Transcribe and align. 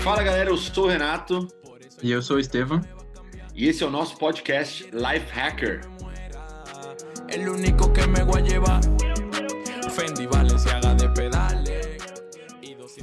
Fala 0.00 0.22
galera, 0.22 0.48
eu 0.48 0.56
sou 0.56 0.86
o 0.86 0.88
Renato. 0.88 1.46
E 2.02 2.10
eu 2.10 2.22
sou 2.22 2.38
o 2.38 2.40
Estevam. 2.40 2.80
E 3.54 3.68
esse 3.68 3.84
é 3.84 3.86
o 3.86 3.90
nosso 3.90 4.16
podcast 4.16 4.84
Life 4.84 5.30
Hacker. 5.30 5.82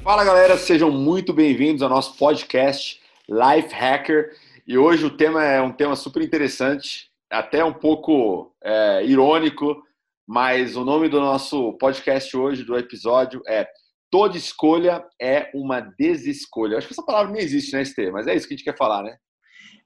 Fala 0.02 0.23
galera, 0.23 0.57
sejam 0.57 0.89
muito 0.89 1.32
bem-vindos 1.32 1.84
ao 1.84 1.89
nosso 1.89 2.18
podcast 2.18 3.00
Life 3.30 3.71
Hacker. 3.71 4.36
E 4.66 4.80
hoje 4.80 5.05
o 5.05 5.12
tema 5.12 5.44
é 5.44 5.62
um 5.62 5.71
tema 5.71 5.96
super 5.96 6.23
interessante, 6.23 7.12
até 7.30 7.64
um 7.64 7.73
pouco 7.73 8.52
é, 8.64 9.05
irônico, 9.05 9.80
mas 10.26 10.76
o 10.76 10.84
nome 10.84 11.07
do 11.07 11.20
nosso 11.20 11.73
podcast 11.73 12.36
hoje, 12.36 12.64
do 12.64 12.76
episódio, 12.76 13.44
é 13.48 13.68
Toda 14.12 14.38
escolha 14.38 15.04
é 15.22 15.52
uma 15.54 15.82
desescolha. 15.82 16.77
Acho 16.77 16.88
que 16.88 16.94
essa 16.94 17.05
palavra 17.05 17.32
nem 17.32 17.41
existe, 17.41 17.73
né, 17.73 17.82
Estê? 17.82 18.12
Mas 18.12 18.27
é 18.27 18.36
isso 18.36 18.48
que 18.48 18.54
a 18.54 18.58
gente 18.58 18.66
quer 18.66 18.77
falar, 18.77 19.04
né? 19.04 19.18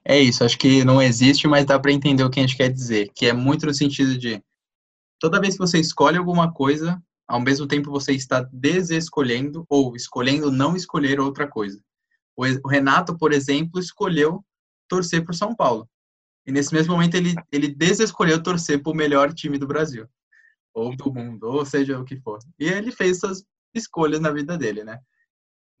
É 0.04 0.18
isso, 0.18 0.44
acho 0.44 0.58
que 0.58 0.82
não 0.82 1.00
existe, 1.02 1.46
mas 1.46 1.66
dá 1.66 1.78
para 1.78 1.92
entender 1.92 2.24
o 2.24 2.30
que 2.30 2.40
a 2.40 2.42
gente 2.42 2.56
quer 2.56 2.70
dizer, 2.70 3.10
que 3.14 3.26
é 3.26 3.32
muito 3.32 3.66
no 3.66 3.74
sentido 3.74 4.16
de 4.16 4.42
toda 5.18 5.40
vez 5.40 5.54
que 5.54 5.60
você 5.60 5.78
escolhe 5.78 6.16
alguma 6.16 6.50
coisa, 6.50 7.02
ao 7.28 7.40
mesmo 7.40 7.66
tempo 7.66 7.90
você 7.90 8.12
está 8.12 8.40
desescolhendo 8.50 9.64
ou 9.68 9.94
escolhendo 9.94 10.50
não 10.50 10.74
escolher 10.74 11.20
outra 11.20 11.46
coisa. 11.46 11.82
O 12.36 12.68
Renato, 12.68 13.16
por 13.18 13.32
exemplo, 13.32 13.78
escolheu 13.78 14.42
torcer 14.88 15.22
o 15.28 15.34
São 15.34 15.54
Paulo. 15.54 15.86
E 16.46 16.50
nesse 16.50 16.72
mesmo 16.72 16.94
momento 16.94 17.14
ele, 17.14 17.34
ele 17.52 17.68
desescolheu 17.68 18.42
torcer 18.42 18.82
para 18.82 18.90
o 18.90 18.96
melhor 18.96 19.34
time 19.34 19.58
do 19.58 19.66
Brasil, 19.66 20.08
ou 20.74 20.96
do 20.96 21.12
mundo, 21.12 21.44
ou 21.44 21.66
seja 21.66 21.98
o 21.98 22.04
que 22.04 22.16
for. 22.16 22.38
E 22.58 22.66
ele 22.66 22.90
fez 22.90 23.18
suas 23.18 23.44
escolhas 23.74 24.20
na 24.20 24.30
vida 24.30 24.56
dele, 24.56 24.84
né? 24.84 25.00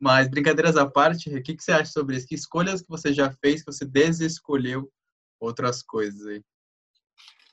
Mas 0.00 0.28
brincadeiras 0.28 0.76
à 0.76 0.88
parte, 0.88 1.28
o 1.28 1.42
que, 1.42 1.54
que 1.54 1.62
você 1.62 1.72
acha 1.72 1.92
sobre 1.92 2.16
isso? 2.16 2.26
Que 2.26 2.34
escolhas 2.34 2.80
que 2.80 2.88
você 2.88 3.12
já 3.12 3.30
fez 3.30 3.62
que 3.62 3.72
você 3.72 3.84
desescolheu 3.84 4.90
outras 5.38 5.82
coisas 5.82 6.26
aí? 6.26 6.42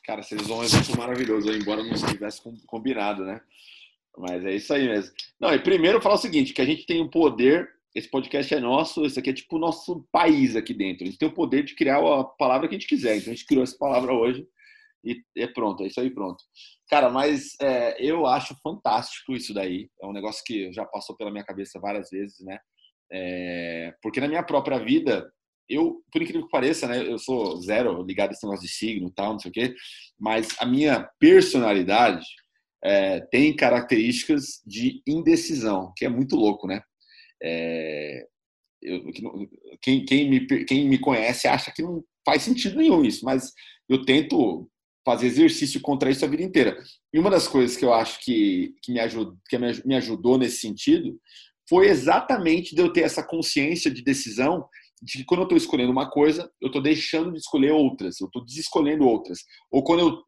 Cara, 0.06 0.23
vocês 0.23 0.42
vão 0.48 0.59
um 0.59 0.64
exemplo 0.64 0.98
maravilhoso, 0.98 1.52
embora 1.52 1.84
não 1.84 1.94
tivesse 1.94 2.42
combinado, 2.66 3.26
né? 3.26 3.42
Mas 4.17 4.45
é 4.45 4.56
isso 4.56 4.73
aí 4.73 4.88
mesmo. 4.88 5.14
Não, 5.39 5.53
e 5.53 5.59
primeiro 5.59 6.02
falar 6.02 6.16
o 6.16 6.20
seguinte, 6.20 6.54
que 6.54 6.61
a 6.61 6.66
gente 6.66 6.86
tem 6.86 7.02
o 7.02 7.09
poder, 7.09 7.70
esse 7.94 8.09
podcast 8.09 8.54
é 8.54 8.59
nosso, 8.59 9.06
esse 9.06 9.20
aqui 9.20 9.31
é 9.31 9.33
tipo 9.33 9.58
o 9.58 9.59
nosso 9.59 10.08
país 10.11 10.56
aqui 10.56 10.73
dentro. 10.73 11.04
A 11.04 11.08
gente 11.08 11.17
tem 11.17 11.28
o 11.28 11.33
poder 11.33 11.64
de 11.64 11.76
criar 11.76 11.98
a 11.98 12.23
palavra 12.23 12.67
que 12.67 12.76
a 12.76 12.78
gente 12.78 12.88
quiser. 12.88 13.17
Então 13.17 13.33
a 13.33 13.36
gente 13.36 13.45
criou 13.45 13.64
essa 13.64 13.78
palavra 13.78 14.14
hoje 14.14 14.48
e 15.04 15.22
é 15.36 15.48
pronto, 15.48 15.83
é 15.83 15.88
isso 15.88 16.00
aí, 16.00 16.09
pronto. 16.09 16.44
Cara, 16.89 17.09
mas 17.09 17.52
é, 17.61 18.02
eu 18.03 18.25
acho 18.25 18.55
fantástico 18.63 19.33
isso 19.35 19.53
daí. 19.53 19.89
É 20.02 20.05
um 20.05 20.13
negócio 20.13 20.43
que 20.45 20.71
já 20.71 20.85
passou 20.85 21.16
pela 21.17 21.31
minha 21.31 21.43
cabeça 21.43 21.80
várias 21.80 22.09
vezes, 22.09 22.39
né? 22.39 22.57
É, 23.11 23.93
porque 24.02 24.21
na 24.21 24.27
minha 24.27 24.43
própria 24.43 24.80
vida, 24.80 25.30
eu, 25.69 26.02
por 26.11 26.21
incrível 26.21 26.45
que 26.45 26.52
pareça, 26.52 26.88
né? 26.88 27.05
Eu 27.05 27.19
sou 27.19 27.61
zero 27.61 28.03
ligado 28.03 28.30
a 28.30 28.31
esse 28.33 28.45
negócio 28.45 28.65
de 28.65 28.73
signo 28.73 29.11
tal, 29.11 29.33
não 29.33 29.39
sei 29.39 29.52
o 29.52 29.53
quê. 29.53 29.75
Mas 30.17 30.55
a 30.59 30.65
minha 30.65 31.09
personalidade 31.19 32.25
é, 32.83 33.19
tem 33.19 33.55
características 33.55 34.61
de 34.65 35.02
indecisão, 35.05 35.91
que 35.95 36.05
é 36.05 36.09
muito 36.09 36.35
louco, 36.38 36.67
né? 36.67 36.81
É, 37.43 38.25
eu, 38.81 39.03
quem, 39.81 40.05
quem, 40.05 40.30
me, 40.30 40.45
quem 40.65 40.88
me 40.88 40.97
conhece 40.99 41.47
acha 41.47 41.71
que 41.71 41.81
não 41.81 42.03
faz 42.25 42.43
sentido 42.43 42.77
nenhum 42.77 43.03
isso, 43.03 43.25
mas 43.25 43.52
eu 43.89 44.05
tento 44.05 44.69
fazer 45.08 45.27
exercício 45.27 45.80
contra 45.80 46.11
isso 46.11 46.25
a 46.25 46.27
vida 46.27 46.44
inteira. 46.44 46.77
E 47.13 47.17
uma 47.17 47.30
das 47.30 47.47
coisas 47.47 47.77
que 47.77 47.86
eu 47.86 47.94
acho 47.94 48.19
que, 48.19 48.75
que, 48.83 48.91
me, 48.91 49.00
ajudou, 49.00 49.38
que 49.47 49.58
me 49.58 49.95
ajudou 49.95 50.38
nesse 50.38 50.58
sentido 50.58 51.17
foi 51.69 51.88
exatamente 51.88 52.75
de 52.75 52.81
eu 52.81 52.91
ter 52.91 53.03
essa 53.03 53.23
consciência 53.23 53.89
de 53.89 54.03
decisão 54.03 54.67
de 55.02 55.19
que 55.19 55.23
quando 55.23 55.41
eu 55.41 55.44
estou 55.45 55.58
escolhendo 55.58 55.94
uma 55.94 56.09
coisa, 56.09 56.52
eu 56.59 56.67
estou 56.67 56.81
deixando 56.81 57.32
de 57.32 57.37
escolher 57.37 57.71
outras, 57.71 58.20
eu 58.20 58.27
estou 58.27 58.43
desescolhendo 58.43 59.08
outras. 59.08 59.39
Ou 59.71 59.82
quando 59.82 59.99
eu 60.02 60.23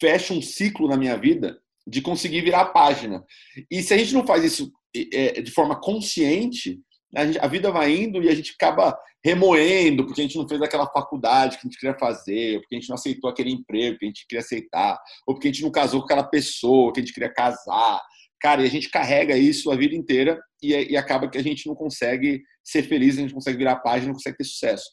fecho 0.00 0.32
um 0.32 0.40
ciclo 0.40 0.88
na 0.88 0.96
minha 0.96 1.18
vida, 1.18 1.58
de 1.86 2.00
conseguir 2.00 2.40
virar 2.40 2.62
a 2.62 2.70
página. 2.70 3.22
E 3.70 3.82
se 3.82 3.92
a 3.92 3.98
gente 3.98 4.14
não 4.14 4.26
faz 4.26 4.42
isso 4.42 4.72
é, 5.12 5.42
de 5.42 5.50
forma 5.50 5.78
consciente, 5.78 6.80
a, 7.16 7.26
gente, 7.26 7.38
a, 7.38 7.46
vida 7.46 7.70
vai 7.70 7.94
indo 7.94 8.22
e 8.22 8.28
a 8.28 8.34
gente 8.34 8.54
acaba 8.58 8.98
remoendo 9.24 10.04
porque 10.04 10.20
a 10.20 10.24
gente 10.24 10.36
não 10.36 10.48
fez 10.48 10.60
aquela 10.60 10.86
faculdade 10.86 11.56
que 11.56 11.66
a 11.66 11.70
gente 11.70 11.78
queria 11.78 11.98
fazer, 11.98 12.56
ou 12.56 12.60
porque 12.60 12.76
a 12.76 12.78
gente 12.78 12.88
não 12.88 12.94
aceitou 12.94 13.30
aquele 13.30 13.50
emprego 13.50 13.98
que 13.98 14.04
a 14.04 14.08
gente 14.08 14.26
queria 14.26 14.40
aceitar, 14.40 14.98
ou 15.26 15.34
porque 15.34 15.48
a 15.48 15.52
gente 15.52 15.62
não 15.62 15.70
casou 15.70 16.00
com 16.00 16.06
aquela 16.06 16.24
pessoa 16.24 16.92
que 16.92 17.00
a 17.00 17.02
gente 17.02 17.14
queria 17.14 17.32
casar. 17.32 18.00
Cara, 18.40 18.62
e 18.62 18.66
a 18.66 18.70
gente 18.70 18.90
carrega 18.90 19.36
isso 19.36 19.70
a 19.70 19.76
vida 19.76 19.94
inteira 19.94 20.38
e, 20.62 20.72
e 20.72 20.96
acaba 20.96 21.28
que 21.28 21.38
a 21.38 21.42
gente 21.42 21.66
não 21.66 21.74
consegue 21.74 22.42
ser 22.62 22.82
feliz, 22.82 23.16
a 23.16 23.20
gente 23.20 23.30
não 23.30 23.36
consegue 23.36 23.58
virar 23.58 23.72
a 23.72 23.80
página, 23.80 24.08
não 24.08 24.14
consegue 24.14 24.36
ter 24.36 24.44
sucesso. 24.44 24.84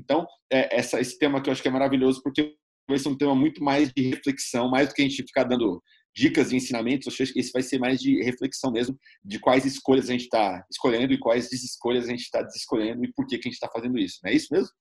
Então, 0.00 0.26
é, 0.52 0.76
essa, 0.76 1.00
esse 1.00 1.18
tema 1.18 1.40
que 1.40 1.48
eu 1.48 1.52
acho 1.52 1.62
que 1.62 1.68
é 1.68 1.70
maravilhoso, 1.70 2.22
porque 2.22 2.54
vai 2.88 2.98
ser 2.98 3.08
um 3.08 3.16
tema 3.16 3.34
muito 3.34 3.62
mais 3.62 3.92
de 3.92 4.08
reflexão, 4.08 4.70
mais 4.70 4.88
do 4.88 4.94
que 4.94 5.02
a 5.02 5.08
gente 5.08 5.22
ficar 5.22 5.44
dando 5.44 5.82
dicas 6.14 6.50
e 6.50 6.56
ensinamentos, 6.56 7.06
acho 7.08 7.32
que 7.32 7.38
esse 7.38 7.52
vai 7.52 7.62
ser 7.62 7.78
mais 7.78 8.00
de 8.00 8.22
reflexão 8.22 8.72
mesmo, 8.72 8.98
de 9.24 9.38
quais 9.38 9.64
escolhas 9.64 10.08
a 10.08 10.12
gente 10.12 10.24
está 10.24 10.64
escolhendo 10.70 11.12
e 11.12 11.18
quais 11.18 11.48
desescolhas 11.48 12.06
a 12.06 12.10
gente 12.10 12.22
está 12.22 12.42
desescolhendo 12.42 13.04
e 13.04 13.12
por 13.12 13.26
que, 13.26 13.38
que 13.38 13.48
a 13.48 13.50
gente 13.50 13.54
está 13.54 13.68
fazendo 13.68 13.98
isso. 13.98 14.18
Não 14.22 14.30
é 14.30 14.34
isso 14.34 14.48
mesmo? 14.52 14.72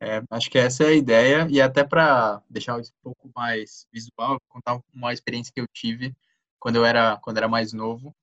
É, 0.00 0.20
acho 0.30 0.50
que 0.50 0.58
essa 0.58 0.82
é 0.82 0.88
a 0.88 0.92
ideia, 0.92 1.46
e 1.48 1.60
até 1.60 1.84
para 1.84 2.42
deixar 2.50 2.80
isso 2.80 2.92
um 3.00 3.02
pouco 3.02 3.30
mais 3.34 3.86
visual, 3.92 4.36
contar 4.48 4.80
uma 4.92 5.12
experiência 5.12 5.52
que 5.54 5.60
eu 5.60 5.66
tive 5.72 6.12
quando 6.58 6.76
eu 6.76 6.84
era, 6.84 7.16
quando 7.18 7.38
era 7.38 7.48
mais 7.48 7.72
novo. 7.72 8.14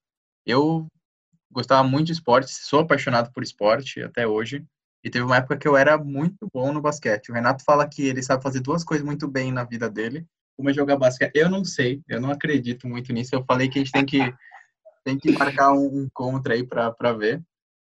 Eu 0.46 0.88
gostava 1.50 1.88
muito 1.88 2.08
de 2.08 2.14
esporte, 2.14 2.52
sou 2.52 2.82
apaixonado 2.82 3.32
por 3.32 3.44
esporte 3.44 4.02
até 4.04 4.28
hoje, 4.28 4.66
e 5.04 5.10
teve 5.10 5.24
uma 5.24 5.38
época 5.38 5.58
que 5.58 5.68
eu 5.68 5.78
era 5.78 5.98
muito 5.98 6.48
bom 6.54 6.74
no 6.74 6.82
basquete. 6.82 7.30
O 7.30 7.34
Renato 7.34 7.64
fala 7.64 7.88
que 7.88 8.04
ele 8.04 8.22
sabe 8.22 8.44
fazer 8.44 8.60
duas 8.60 8.84
coisas 8.84 9.06
muito 9.06 9.28
bem 9.28 9.52
na 9.52 9.64
vida 9.64 9.90
dele, 9.90 10.28
como 10.60 10.70
é 10.70 10.74
jogar 10.74 10.98
basquete. 10.98 11.32
Eu 11.34 11.50
não 11.50 11.64
sei, 11.64 12.02
eu 12.10 12.20
não 12.20 12.32
acredito 12.32 12.86
muito 12.86 13.14
nisso. 13.14 13.34
Eu 13.34 13.46
falei 13.46 13.70
que 13.70 13.80
a 13.80 13.82
gente 13.82 13.94
tem 13.94 14.06
que, 14.06 14.20
tem 15.06 15.18
que 15.18 15.32
marcar 15.32 15.72
um, 15.72 16.02
um 16.02 16.10
contra 16.14 16.54
aí 16.54 16.68
para 16.68 17.14
ver. 17.14 17.42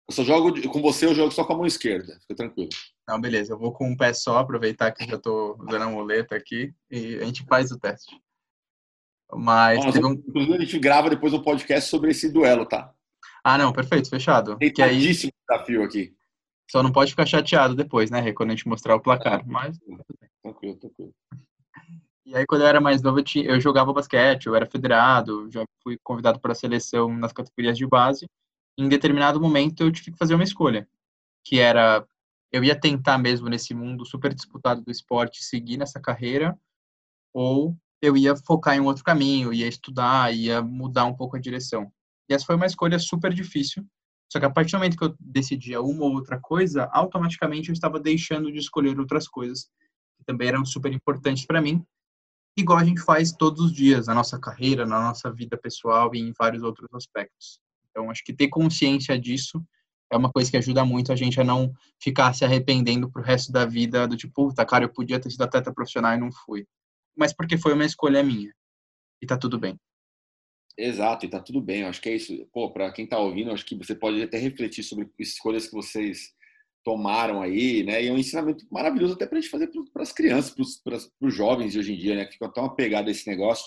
Eu 0.09 0.15
só 0.15 0.25
jogo 0.25 0.67
com 0.71 0.81
você, 0.81 1.05
eu 1.05 1.15
jogo 1.15 1.31
só 1.31 1.45
com 1.45 1.53
a 1.53 1.57
mão 1.57 1.67
esquerda, 1.67 2.19
fica 2.23 2.35
tranquilo. 2.35 2.71
Não, 3.07 3.21
beleza, 3.21 3.53
eu 3.53 3.59
vou 3.59 3.71
com 3.71 3.87
um 3.87 3.97
pé 3.97 4.15
só, 4.15 4.39
aproveitar 4.39 4.93
que 4.93 5.05
eu 5.05 5.09
já 5.09 5.19
tô 5.19 5.59
usando 5.61 5.83
a 5.83 5.91
muleta 5.91 6.35
aqui 6.35 6.73
e 6.91 7.17
a 7.17 7.25
gente 7.27 7.45
faz 7.45 7.71
o 7.71 7.79
teste. 7.79 8.19
Mas. 9.31 9.85
Nossa, 9.85 9.99
um... 10.07 10.13
Inclusive, 10.13 10.57
a 10.57 10.61
gente 10.61 10.79
grava 10.79 11.11
depois 11.11 11.35
um 11.35 11.43
podcast 11.43 11.91
sobre 11.91 12.13
esse 12.13 12.33
duelo, 12.33 12.65
tá? 12.65 12.95
Ah, 13.43 13.59
não, 13.59 13.75
perfeito, 13.75 14.09
fechado. 14.09 14.57
Tem 14.57 14.73
que 14.73 14.81
aí... 14.81 15.13
desafio 15.13 15.83
aqui. 15.85 16.15
Só 16.71 16.83
não 16.83 16.91
pode 16.91 17.11
ficar 17.11 17.27
chateado 17.27 17.75
depois, 17.75 18.11
né, 18.11 18.33
quando 18.33 18.51
a 18.51 18.55
gente 18.55 18.67
mostrar 18.67 18.97
o 18.97 19.03
placar. 19.03 19.47
Mas. 19.47 19.79
Tranquilo, 20.43 20.77
tranquilo. 20.77 21.15
E 22.35 22.39
aí, 22.39 22.47
quando 22.47 22.63
eu 22.63 22.67
era 22.67 22.81
mais 22.81 23.01
novo, 23.01 23.21
eu, 23.21 23.45
eu 23.45 23.61
jogava 23.61 23.93
basquete, 23.93 24.47
eu 24.47 24.57
era 24.57 24.67
federado, 24.67 25.49
já 25.53 25.65
fui 25.85 25.97
convidado 26.03 26.41
para 26.41 26.51
a 26.51 26.55
seleção 26.55 27.17
nas 27.17 27.33
categorias 27.33 27.79
de 27.79 27.87
base. 27.87 28.27
Em 28.77 28.89
determinado 28.89 29.41
momento, 29.41 29.85
eu 29.85 29.93
tive 29.93 30.11
que 30.11 30.19
fazer 30.19 30.35
uma 30.35 30.43
escolha, 30.43 30.89
que 31.45 31.61
era 31.61 32.05
eu 32.51 32.65
ia 32.65 32.79
tentar 32.79 33.19
mesmo 33.19 33.49
nesse 33.49 33.73
mundo 33.73 34.05
super 34.05 34.35
disputado 34.35 34.83
do 34.83 34.91
esporte 34.91 35.45
seguir 35.45 35.77
nessa 35.77 36.01
carreira, 36.01 36.59
ou 37.33 37.77
eu 38.03 38.17
ia 38.17 38.35
focar 38.35 38.75
em 38.75 38.81
um 38.81 38.87
outro 38.87 39.05
caminho, 39.05 39.53
ia 39.53 39.69
estudar, 39.69 40.35
ia 40.35 40.61
mudar 40.61 41.05
um 41.05 41.15
pouco 41.15 41.37
a 41.37 41.41
direção. 41.41 41.93
E 42.29 42.35
essa 42.35 42.47
foi 42.47 42.57
uma 42.57 42.67
escolha 42.67 42.99
super 42.99 43.33
difícil. 43.33 43.87
Só 44.33 44.41
que 44.41 44.47
a 44.47 44.51
partir 44.51 44.73
do 44.73 44.79
momento 44.79 44.99
que 44.99 45.05
eu 45.05 45.15
decidia 45.21 45.81
uma 45.81 46.05
ou 46.05 46.15
outra 46.15 46.41
coisa, 46.41 46.89
automaticamente 46.93 47.69
eu 47.69 47.73
estava 47.73 48.01
deixando 48.01 48.51
de 48.51 48.59
escolher 48.59 48.99
outras 48.99 49.29
coisas 49.29 49.69
que 50.19 50.25
também 50.27 50.49
eram 50.49 50.65
super 50.65 50.93
importantes 50.93 51.47
para 51.47 51.61
mim 51.61 51.85
igual 52.57 52.79
a 52.79 52.85
gente 52.85 53.01
faz 53.01 53.33
todos 53.33 53.67
os 53.67 53.73
dias 53.73 54.07
na 54.07 54.15
nossa 54.15 54.39
carreira, 54.39 54.87
na 54.87 55.01
nossa 55.01 55.33
vida 55.33 55.57
pessoal 55.57 56.15
e 56.15 56.21
em 56.21 56.33
vários 56.39 56.63
outros 56.63 56.89
aspectos. 56.95 57.59
Então, 57.91 58.11
acho 58.11 58.25
que 58.25 58.33
ter 58.33 58.49
consciência 58.49 59.19
disso 59.19 59.65
é 60.11 60.17
uma 60.17 60.31
coisa 60.31 60.51
que 60.51 60.57
ajuda 60.57 60.85
muito 60.85 61.13
a 61.13 61.17
gente 61.17 61.41
a 61.41 61.45
não 61.45 61.73
ficar 62.01 62.33
se 62.35 62.45
arrependendo 62.45 63.11
pro 63.11 63.23
resto 63.23 63.51
da 63.51 63.65
vida 63.65 64.07
do 64.07 64.17
tipo, 64.17 64.49
puta, 64.49 64.65
cara, 64.65 64.85
eu 64.85 64.93
podia 64.93 65.19
ter 65.19 65.31
sido 65.31 65.43
atleta 65.43 65.73
profissional 65.73 66.15
e 66.15 66.21
não 66.21 66.31
fui. 66.31 66.67
Mas 67.17 67.33
porque 67.33 67.59
foi 67.59 67.73
uma 67.73 67.85
escolha 67.85 68.23
minha. 68.23 68.53
E 69.21 69.27
tá 69.27 69.37
tudo 69.37 69.59
bem. 69.59 69.79
Exato, 70.77 71.25
e 71.25 71.29
tá 71.29 71.41
tudo 71.41 71.61
bem. 71.61 71.83
Eu 71.83 71.89
acho 71.89 72.01
que 72.01 72.09
é 72.09 72.17
isso. 72.17 72.47
Pô, 72.53 72.71
para 72.73 72.93
quem 72.93 73.07
tá 73.07 73.19
ouvindo, 73.19 73.53
acho 73.53 73.65
que 73.65 73.77
você 73.77 73.95
pode 73.95 74.23
até 74.23 74.39
refletir 74.39 74.83
sobre 74.83 75.11
escolhas 75.19 75.67
que 75.67 75.73
vocês 75.73 76.35
tomaram 76.85 77.41
aí, 77.43 77.83
né? 77.83 78.03
E 78.03 78.09
é 78.09 78.13
um 78.13 78.19
ensinamento 78.19 78.67
maravilhoso 78.71 79.15
até 79.15 79.27
para 79.27 79.39
a 79.39 79.41
gente 79.41 79.51
fazer 79.51 79.71
para 79.93 80.03
as 80.03 80.13
crianças, 80.13 80.55
para 80.83 80.99
os 81.21 81.35
jovens 81.35 81.73
de 81.73 81.79
hoje 81.79 81.95
em 81.95 81.99
dia, 81.99 82.15
né? 82.15 82.25
Que 82.27 82.35
ficam 82.35 82.53
tão 82.53 82.67
apegados 82.67 83.09
a 83.09 83.11
esse 83.11 83.29
negócio 83.29 83.67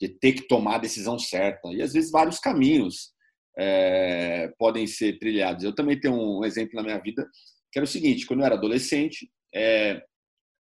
de 0.00 0.08
ter 0.08 0.32
que 0.34 0.46
tomar 0.46 0.76
a 0.76 0.80
decisão 0.80 1.18
certa. 1.18 1.68
E 1.68 1.82
às 1.82 1.92
vezes 1.94 2.10
vários 2.10 2.38
caminhos 2.38 3.12
é, 3.58 4.52
podem 4.58 4.86
ser 4.86 5.18
trilhados. 5.18 5.64
Eu 5.64 5.74
também 5.74 5.98
tenho 5.98 6.14
um 6.14 6.44
exemplo 6.44 6.76
na 6.76 6.82
minha 6.82 6.98
vida 6.98 7.28
que 7.72 7.78
era 7.78 7.84
o 7.84 7.88
seguinte: 7.88 8.26
quando 8.26 8.40
eu 8.40 8.46
era 8.46 8.54
adolescente, 8.54 9.30
é, 9.54 10.02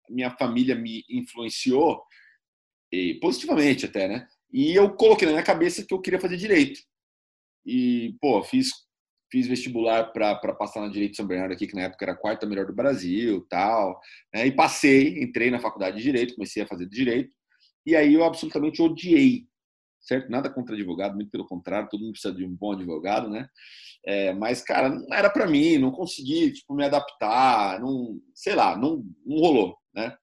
minha 0.09 0.31
família 0.31 0.75
me 0.75 1.05
influenciou 1.11 2.03
e, 2.93 3.15
positivamente 3.15 3.87
até, 3.87 4.09
né? 4.09 4.29
E 4.53 4.75
eu 4.75 4.95
coloquei 4.95 5.27
na 5.27 5.33
minha 5.33 5.45
cabeça 5.45 5.85
que 5.85 5.93
eu 5.93 6.01
queria 6.01 6.21
fazer 6.21 6.37
direito. 6.37 6.81
E, 7.65 8.15
pô, 8.21 8.43
fiz 8.45 8.71
fiz 9.37 9.47
vestibular 9.47 10.13
para 10.15 10.55
passar 10.55 10.81
na 10.81 10.89
Direito 10.89 11.11
de 11.11 11.17
São 11.19 11.27
Bernardo 11.27 11.53
aqui, 11.53 11.67
que 11.67 11.75
na 11.75 11.83
época 11.83 12.07
era 12.07 12.13
a 12.13 12.17
quarta 12.17 12.47
melhor 12.47 12.65
do 12.65 12.73
Brasil, 12.73 13.47
tal, 13.51 14.01
né? 14.33 14.47
e 14.47 14.51
passei, 14.53 15.23
entrei 15.23 15.51
na 15.51 15.61
faculdade 15.61 15.99
de 15.99 16.03
Direito, 16.03 16.35
comecei 16.35 16.63
a 16.63 16.67
fazer 16.67 16.89
Direito, 16.89 17.31
e 17.85 17.95
aí 17.95 18.15
eu 18.15 18.25
absolutamente 18.25 18.81
odiei, 18.81 19.47
certo? 20.01 20.31
Nada 20.31 20.49
contra 20.49 20.75
advogado, 20.75 21.15
muito 21.15 21.31
pelo 21.31 21.47
contrário, 21.47 21.89
todo 21.91 22.01
mundo 22.01 22.13
precisa 22.13 22.33
de 22.33 22.47
um 22.47 22.57
bom 22.57 22.73
advogado, 22.73 23.29
né? 23.29 23.47
É, 24.07 24.33
mas, 24.33 24.63
cara, 24.63 24.89
não 24.89 25.15
era 25.15 25.29
para 25.29 25.47
mim, 25.47 25.77
não 25.77 25.91
consegui, 25.91 26.53
tipo, 26.53 26.75
me 26.75 26.87
adaptar, 26.87 27.79
não, 27.79 28.19
sei 28.35 28.55
lá, 28.55 28.75
não, 28.75 29.05
não 29.27 29.37
rolou, 29.37 29.77
né? 29.95 30.17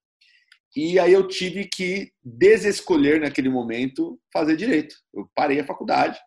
E 0.76 0.98
aí 0.98 1.14
eu 1.14 1.28
tive 1.28 1.70
que 1.72 2.12
desescolher 2.24 3.22
naquele 3.22 3.48
momento 3.48 4.20
fazer 4.34 4.58
direito. 4.58 4.96
Eu 5.14 5.30
parei 5.36 5.60
a 5.60 5.66
faculdade 5.68 6.20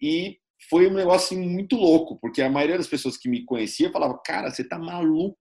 e 0.00 0.38
foi 0.68 0.88
um 0.88 0.94
negócio 0.94 1.36
assim, 1.36 1.48
muito 1.48 1.76
louco, 1.76 2.18
porque 2.20 2.42
a 2.42 2.50
maioria 2.50 2.76
das 2.76 2.86
pessoas 2.86 3.16
que 3.16 3.28
me 3.28 3.44
conhecia 3.44 3.90
falava: 3.90 4.20
"Cara, 4.24 4.50
você 4.50 4.62
tá 4.62 4.78
maluco? 4.78 5.38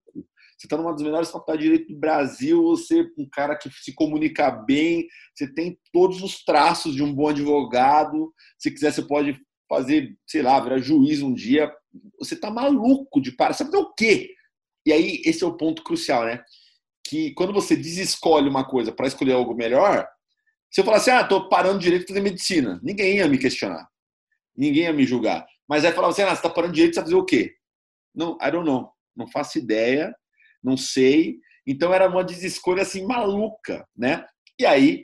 Você 0.58 0.68
tá 0.68 0.76
numa 0.76 0.92
das 0.92 1.02
melhores 1.02 1.32
faculdades 1.32 1.64
de 1.64 1.72
direito 1.72 1.94
do 1.94 2.00
Brasil, 2.00 2.62
você 2.64 3.02
é 3.02 3.06
um 3.18 3.28
cara 3.32 3.56
que 3.56 3.70
se 3.72 3.94
comunica 3.94 4.52
bem, 4.52 5.08
você 5.34 5.52
tem 5.54 5.80
todos 5.94 6.22
os 6.22 6.44
traços 6.44 6.94
de 6.94 7.02
um 7.02 7.14
bom 7.14 7.30
advogado. 7.30 8.34
Se 8.58 8.70
quiser 8.70 8.92
você 8.92 9.02
pode 9.02 9.40
fazer, 9.70 10.18
sei 10.28 10.42
lá, 10.42 10.60
virar 10.60 10.80
juiz 10.80 11.22
um 11.22 11.34
dia. 11.34 11.72
Você 12.20 12.36
tá 12.36 12.52
maluco 12.52 13.22
de 13.22 13.32
parar, 13.32 13.54
sabe 13.54 13.76
o 13.76 13.94
quê?" 13.94 14.32
E 14.86 14.94
aí 14.94 15.22
esse 15.26 15.44
é 15.44 15.48
o 15.48 15.58
ponto 15.58 15.84
crucial, 15.84 16.26
né? 16.26 16.44
que 17.10 17.34
quando 17.34 17.52
você 17.52 17.76
desescolhe 17.76 18.48
uma 18.48 18.64
coisa 18.64 18.92
para 18.92 19.08
escolher 19.08 19.34
algo 19.34 19.56
melhor, 19.56 20.08
se 20.70 20.80
eu 20.80 20.86
falar 20.86 20.98
assim, 20.98 21.10
ah, 21.10 21.24
tô 21.24 21.50
parando 21.50 21.80
direito 21.80 22.04
de 22.04 22.08
fazer 22.10 22.22
medicina, 22.22 22.80
ninguém 22.84 23.18
ia 23.18 23.28
me 23.28 23.40
questionar. 23.40 23.88
Ninguém 24.56 24.84
ia 24.84 24.94
me 24.94 25.06
julgar. 25.06 25.46
Mas 25.68 25.86
aí 25.86 25.92
falava 25.92 26.12
assim, 26.12 26.24
ah, 26.24 26.36
você 26.36 26.42
tá 26.42 26.50
parando 26.50 26.74
direito, 26.74 26.94
você 26.94 27.00
vai 27.02 27.06
fazer 27.06 27.16
o 27.16 27.26
quê? 27.26 27.56
Não, 28.14 28.38
I 28.42 28.52
don't 28.52 28.66
know. 28.66 28.92
Não 29.16 29.28
faço 29.28 29.58
ideia, 29.58 30.16
não 30.64 30.76
sei. 30.76 31.40
Então 31.66 31.94
era 31.94 32.08
uma 32.10 32.24
desescolha 32.24 32.82
assim 32.82 33.06
maluca, 33.06 33.88
né? 33.96 34.26
E 34.60 34.66
aí 34.66 35.04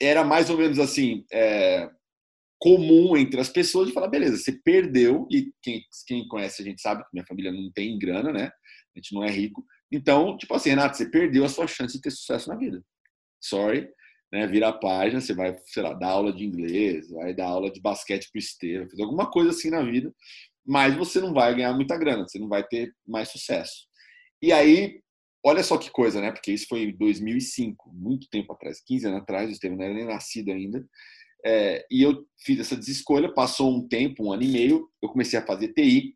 era 0.00 0.24
mais 0.24 0.48
ou 0.48 0.56
menos 0.56 0.78
assim, 0.78 1.24
é, 1.32 1.90
comum 2.58 3.16
entre 3.16 3.40
as 3.40 3.48
pessoas 3.48 3.88
de 3.88 3.94
falar, 3.94 4.08
beleza, 4.08 4.36
você 4.36 4.52
perdeu, 4.52 5.26
e 5.30 5.52
quem, 5.62 5.82
quem 6.06 6.26
conhece 6.28 6.62
a 6.62 6.64
gente 6.64 6.80
sabe 6.80 7.02
que 7.02 7.10
minha 7.12 7.26
família 7.26 7.52
não 7.52 7.70
tem 7.72 7.98
grana, 7.98 8.32
né? 8.32 8.46
A 8.46 8.98
gente 8.98 9.14
não 9.14 9.22
é 9.22 9.30
rico. 9.30 9.64
Então, 9.90 10.36
tipo 10.36 10.54
assim, 10.54 10.70
Renato, 10.70 10.96
você 10.96 11.08
perdeu 11.08 11.44
a 11.44 11.48
sua 11.48 11.66
chance 11.66 11.94
de 11.94 12.00
ter 12.00 12.10
sucesso 12.10 12.48
na 12.48 12.56
vida. 12.56 12.82
Sorry, 13.40 13.88
né? 14.32 14.46
Vira 14.46 14.68
a 14.68 14.72
página, 14.72 15.20
você 15.20 15.34
vai, 15.34 15.56
sei 15.64 15.82
lá, 15.82 15.94
dar 15.94 16.08
aula 16.08 16.32
de 16.32 16.44
inglês, 16.44 17.10
vai 17.10 17.34
dar 17.34 17.46
aula 17.46 17.70
de 17.70 17.80
basquete 17.80 18.30
pro 18.30 18.38
esteiro, 18.38 18.88
fazer 18.90 19.02
alguma 19.02 19.30
coisa 19.30 19.50
assim 19.50 19.70
na 19.70 19.82
vida, 19.82 20.12
mas 20.66 20.94
você 20.94 21.20
não 21.20 21.32
vai 21.32 21.54
ganhar 21.54 21.72
muita 21.74 21.96
grana, 21.96 22.26
você 22.26 22.38
não 22.38 22.48
vai 22.48 22.62
ter 22.66 22.94
mais 23.06 23.30
sucesso. 23.30 23.86
E 24.42 24.52
aí, 24.52 25.00
olha 25.44 25.62
só 25.62 25.78
que 25.78 25.90
coisa, 25.90 26.20
né? 26.20 26.30
Porque 26.30 26.52
isso 26.52 26.66
foi 26.68 26.82
em 26.82 26.96
2005, 26.96 27.90
muito 27.92 28.28
tempo 28.30 28.52
atrás, 28.52 28.82
15 28.84 29.06
anos 29.06 29.22
atrás, 29.22 29.48
o 29.48 29.52
Estevam 29.52 29.78
não 29.78 29.84
era 29.84 29.94
nem 29.94 30.06
nascido 30.06 30.52
ainda. 30.52 30.86
É, 31.44 31.86
e 31.90 32.02
eu 32.02 32.26
fiz 32.44 32.60
essa 32.60 32.76
desescolha, 32.76 33.32
passou 33.32 33.74
um 33.74 33.86
tempo, 33.86 34.24
um 34.24 34.32
ano 34.32 34.42
e 34.42 34.48
meio, 34.48 34.88
eu 35.02 35.08
comecei 35.08 35.38
a 35.38 35.46
fazer 35.46 35.72
TI, 35.72 36.14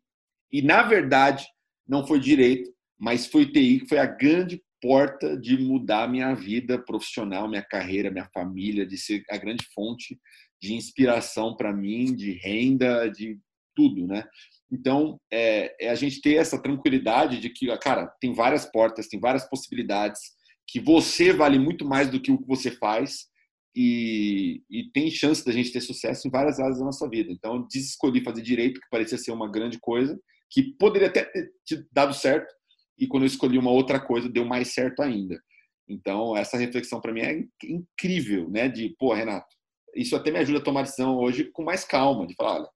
e 0.51 0.61
na 0.61 0.83
verdade 0.83 1.45
não 1.87 2.05
foi 2.05 2.19
direito, 2.19 2.71
mas 2.99 3.25
foi 3.25 3.51
TI 3.51 3.79
que 3.79 3.87
foi 3.87 3.97
a 3.97 4.05
grande 4.05 4.62
porta 4.83 5.37
de 5.37 5.57
mudar 5.57 6.09
minha 6.09 6.33
vida 6.33 6.77
profissional, 6.77 7.47
minha 7.47 7.63
carreira, 7.63 8.11
minha 8.11 8.29
família, 8.33 8.85
de 8.85 8.97
ser 8.97 9.23
a 9.29 9.37
grande 9.37 9.65
fonte 9.73 10.19
de 10.61 10.73
inspiração 10.73 11.55
para 11.55 11.73
mim, 11.73 12.13
de 12.13 12.33
renda, 12.33 13.07
de 13.07 13.39
tudo, 13.73 14.05
né? 14.05 14.25
Então, 14.69 15.17
é, 15.31 15.73
é, 15.79 15.89
a 15.89 15.95
gente 15.95 16.19
ter 16.19 16.35
essa 16.35 16.61
tranquilidade 16.61 17.39
de 17.39 17.49
que, 17.49 17.65
cara, 17.77 18.07
tem 18.19 18.33
várias 18.33 18.65
portas, 18.65 19.07
tem 19.07 19.21
várias 19.21 19.49
possibilidades, 19.49 20.19
que 20.67 20.81
você 20.81 21.31
vale 21.31 21.57
muito 21.57 21.85
mais 21.85 22.09
do 22.09 22.19
que 22.19 22.31
o 22.31 22.37
que 22.37 22.47
você 22.47 22.69
faz 22.69 23.27
e, 23.73 24.63
e 24.69 24.91
tem 24.91 25.09
chance 25.09 25.45
da 25.45 25.53
gente 25.53 25.71
ter 25.71 25.79
sucesso 25.81 26.27
em 26.27 26.31
várias 26.31 26.59
áreas 26.59 26.79
da 26.79 26.85
nossa 26.85 27.09
vida. 27.09 27.31
Então, 27.31 27.55
eu 27.55 27.67
desescolhi 27.67 28.21
fazer 28.21 28.41
direito, 28.41 28.81
que 28.81 28.89
parecia 28.91 29.17
ser 29.17 29.31
uma 29.31 29.49
grande 29.49 29.79
coisa, 29.79 30.19
que 30.51 30.75
poderia 30.77 31.07
até 31.07 31.23
ter 31.65 31.87
dado 31.89 32.13
certo, 32.13 32.53
e 32.97 33.07
quando 33.07 33.23
eu 33.23 33.27
escolhi 33.27 33.57
uma 33.57 33.71
outra 33.71 33.99
coisa, 33.99 34.29
deu 34.29 34.45
mais 34.45 34.73
certo 34.73 35.01
ainda. 35.01 35.41
Então, 35.87 36.35
essa 36.35 36.57
reflexão 36.57 37.01
para 37.01 37.11
mim 37.11 37.21
é 37.21 37.43
incrível, 37.63 38.49
né? 38.49 38.69
De, 38.69 38.95
pô, 38.97 39.13
Renato, 39.13 39.55
isso 39.95 40.15
até 40.15 40.31
me 40.31 40.39
ajuda 40.39 40.59
a 40.59 40.63
tomar 40.63 40.83
decisão 40.83 41.17
hoje 41.17 41.45
com 41.51 41.63
mais 41.63 41.83
calma, 41.83 42.25
de 42.25 42.35
falar, 42.35 42.59
olha, 42.59 42.69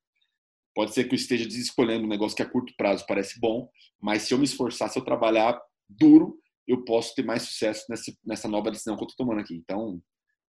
pode 0.75 0.93
ser 0.93 1.05
que 1.05 1.15
eu 1.15 1.17
esteja 1.17 1.47
desescolhendo 1.47 2.05
um 2.05 2.09
negócio 2.09 2.35
que 2.35 2.43
a 2.43 2.49
curto 2.49 2.73
prazo 2.77 3.05
parece 3.07 3.39
bom, 3.39 3.69
mas 3.99 4.23
se 4.23 4.33
eu 4.33 4.37
me 4.37 4.45
esforçar, 4.45 4.89
se 4.89 4.99
eu 4.99 5.03
trabalhar 5.03 5.59
duro, 5.89 6.37
eu 6.67 6.83
posso 6.83 7.15
ter 7.15 7.23
mais 7.23 7.43
sucesso 7.43 7.85
nessa, 7.89 8.13
nessa 8.25 8.47
nova 8.47 8.69
decisão 8.69 8.95
que 8.95 9.03
eu 9.03 9.07
estou 9.07 9.25
tomando 9.25 9.39
aqui. 9.39 9.55
Então, 9.55 10.01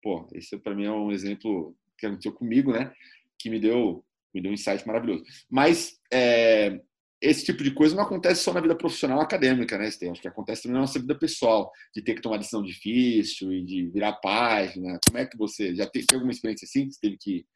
pô, 0.02 0.28
esse 0.32 0.56
para 0.58 0.75
mim 0.75 0.84
é 0.84 0.93
um 0.93 1.11
exemplo 1.11 1.76
que 1.99 2.06
aconteceu 2.06 2.32
comigo, 2.32 2.72
né? 2.72 2.93
Que 3.38 3.50
me 3.50 3.58
deu, 3.58 4.05
me 4.32 4.40
deu 4.40 4.50
um 4.50 4.55
insight 4.55 4.87
maravilhoso. 4.87 5.25
Mas, 5.50 5.99
é, 6.12 6.81
esse 7.25 7.44
tipo 7.44 7.65
de 7.65 7.71
coisa 7.71 7.97
não 7.97 8.03
acontece 8.03 8.43
só 8.43 8.53
na 8.53 8.61
vida 8.61 8.76
profissional 8.76 9.21
acadêmica, 9.21 9.79
né, 9.79 9.87
Acho 9.87 10.21
que 10.21 10.29
acontece 10.29 10.62
também 10.62 10.75
na 10.75 10.81
nossa 10.81 10.99
vida 10.99 11.19
pessoal, 11.19 11.73
de 11.94 12.03
ter 12.03 12.15
que 12.15 12.21
tomar 12.21 12.37
decisão 12.37 12.62
difícil 12.62 13.53
e 13.53 13.65
de 13.65 13.88
virar 13.88 14.12
página. 14.15 14.99
Como 15.06 15.19
é 15.19 15.26
que 15.26 15.37
você 15.37 15.75
já 15.75 15.87
teve, 15.87 16.06
alguma 16.12 16.32
experiência 16.32 16.67
assim? 16.67 16.91
Você 16.91 16.99
teve 17.00 17.17
que 17.19 17.47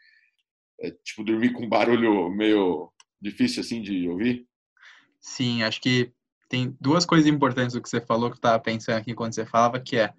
é, 0.80 0.90
tipo 1.04 1.22
dormir 1.22 1.52
com 1.52 1.64
um 1.64 1.68
barulho 1.68 2.30
meio 2.30 2.90
difícil 3.20 3.60
assim 3.60 3.82
de 3.82 4.08
ouvir? 4.08 4.46
Sim, 5.20 5.62
acho 5.62 5.80
que 5.80 6.12
tem 6.48 6.74
duas 6.80 7.04
coisas 7.04 7.26
importantes 7.26 7.74
do 7.74 7.82
que 7.82 7.88
você 7.88 8.00
falou 8.00 8.30
que 8.30 8.36
eu 8.36 8.38
estava 8.38 8.58
pensando 8.58 8.96
aqui 8.96 9.14
quando 9.14 9.34
você 9.34 9.44
falava, 9.44 9.78
que 9.78 9.96
é 9.96 10.14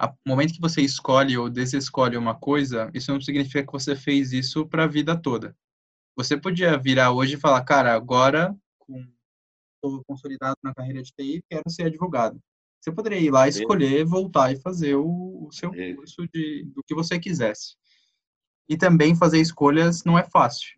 o 0.00 0.28
momento 0.28 0.52
que 0.52 0.60
você 0.60 0.82
escolhe 0.82 1.38
ou 1.38 1.48
desescolhe 1.48 2.16
uma 2.16 2.34
coisa, 2.34 2.90
isso 2.92 3.10
não 3.10 3.20
significa 3.20 3.64
que 3.64 3.72
você 3.72 3.96
fez 3.96 4.32
isso 4.32 4.66
para 4.66 4.84
a 4.84 4.88
vida 4.88 5.16
toda. 5.16 5.56
Você 6.18 6.36
podia 6.36 6.76
virar 6.76 7.12
hoje 7.12 7.34
e 7.34 7.40
falar, 7.40 7.62
cara, 7.62 7.94
agora 7.94 8.52
estou 9.76 10.02
consolidado 10.04 10.56
na 10.64 10.74
carreira 10.74 11.00
de 11.00 11.12
TI, 11.12 11.44
quero 11.48 11.70
ser 11.70 11.84
advogado. 11.84 12.40
Você 12.80 12.90
poderia 12.90 13.20
ir 13.20 13.30
lá, 13.30 13.46
escolher, 13.46 14.04
voltar 14.04 14.50
e 14.50 14.60
fazer 14.60 14.96
o, 14.96 15.46
o 15.46 15.52
seu 15.52 15.70
curso 15.70 16.26
de, 16.34 16.64
do 16.74 16.82
que 16.84 16.92
você 16.92 17.20
quisesse. 17.20 17.76
E 18.68 18.76
também 18.76 19.14
fazer 19.14 19.40
escolhas 19.40 20.02
não 20.02 20.18
é 20.18 20.24
fácil. 20.24 20.76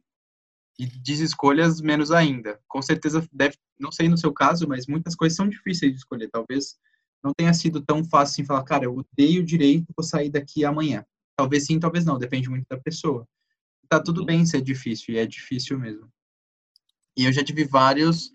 E 0.78 0.84
desescolhas 0.84 1.80
menos 1.80 2.10
ainda. 2.10 2.60
Com 2.68 2.82
certeza 2.82 3.26
deve, 3.32 3.56
não 3.78 3.90
sei 3.90 4.10
no 4.10 4.18
seu 4.18 4.34
caso, 4.34 4.68
mas 4.68 4.86
muitas 4.86 5.14
coisas 5.14 5.36
são 5.36 5.48
difíceis 5.48 5.92
de 5.92 5.98
escolher. 6.00 6.28
Talvez 6.28 6.76
não 7.24 7.32
tenha 7.32 7.54
sido 7.54 7.80
tão 7.80 8.04
fácil 8.04 8.42
assim 8.42 8.44
falar, 8.44 8.64
cara, 8.64 8.84
eu 8.84 8.94
odeio 8.94 9.42
direito, 9.42 9.90
vou 9.96 10.04
sair 10.04 10.28
daqui 10.28 10.66
amanhã. 10.66 11.02
Talvez 11.34 11.64
sim, 11.64 11.80
talvez 11.80 12.04
não, 12.04 12.18
depende 12.18 12.50
muito 12.50 12.66
da 12.68 12.78
pessoa 12.78 13.26
tá 13.90 14.00
tudo 14.00 14.24
bem 14.24 14.46
ser 14.46 14.62
difícil, 14.62 15.14
e 15.14 15.18
é 15.18 15.26
difícil 15.26 15.76
mesmo. 15.76 16.08
E 17.16 17.24
eu 17.24 17.32
já 17.32 17.42
tive 17.42 17.64
vários, 17.64 18.30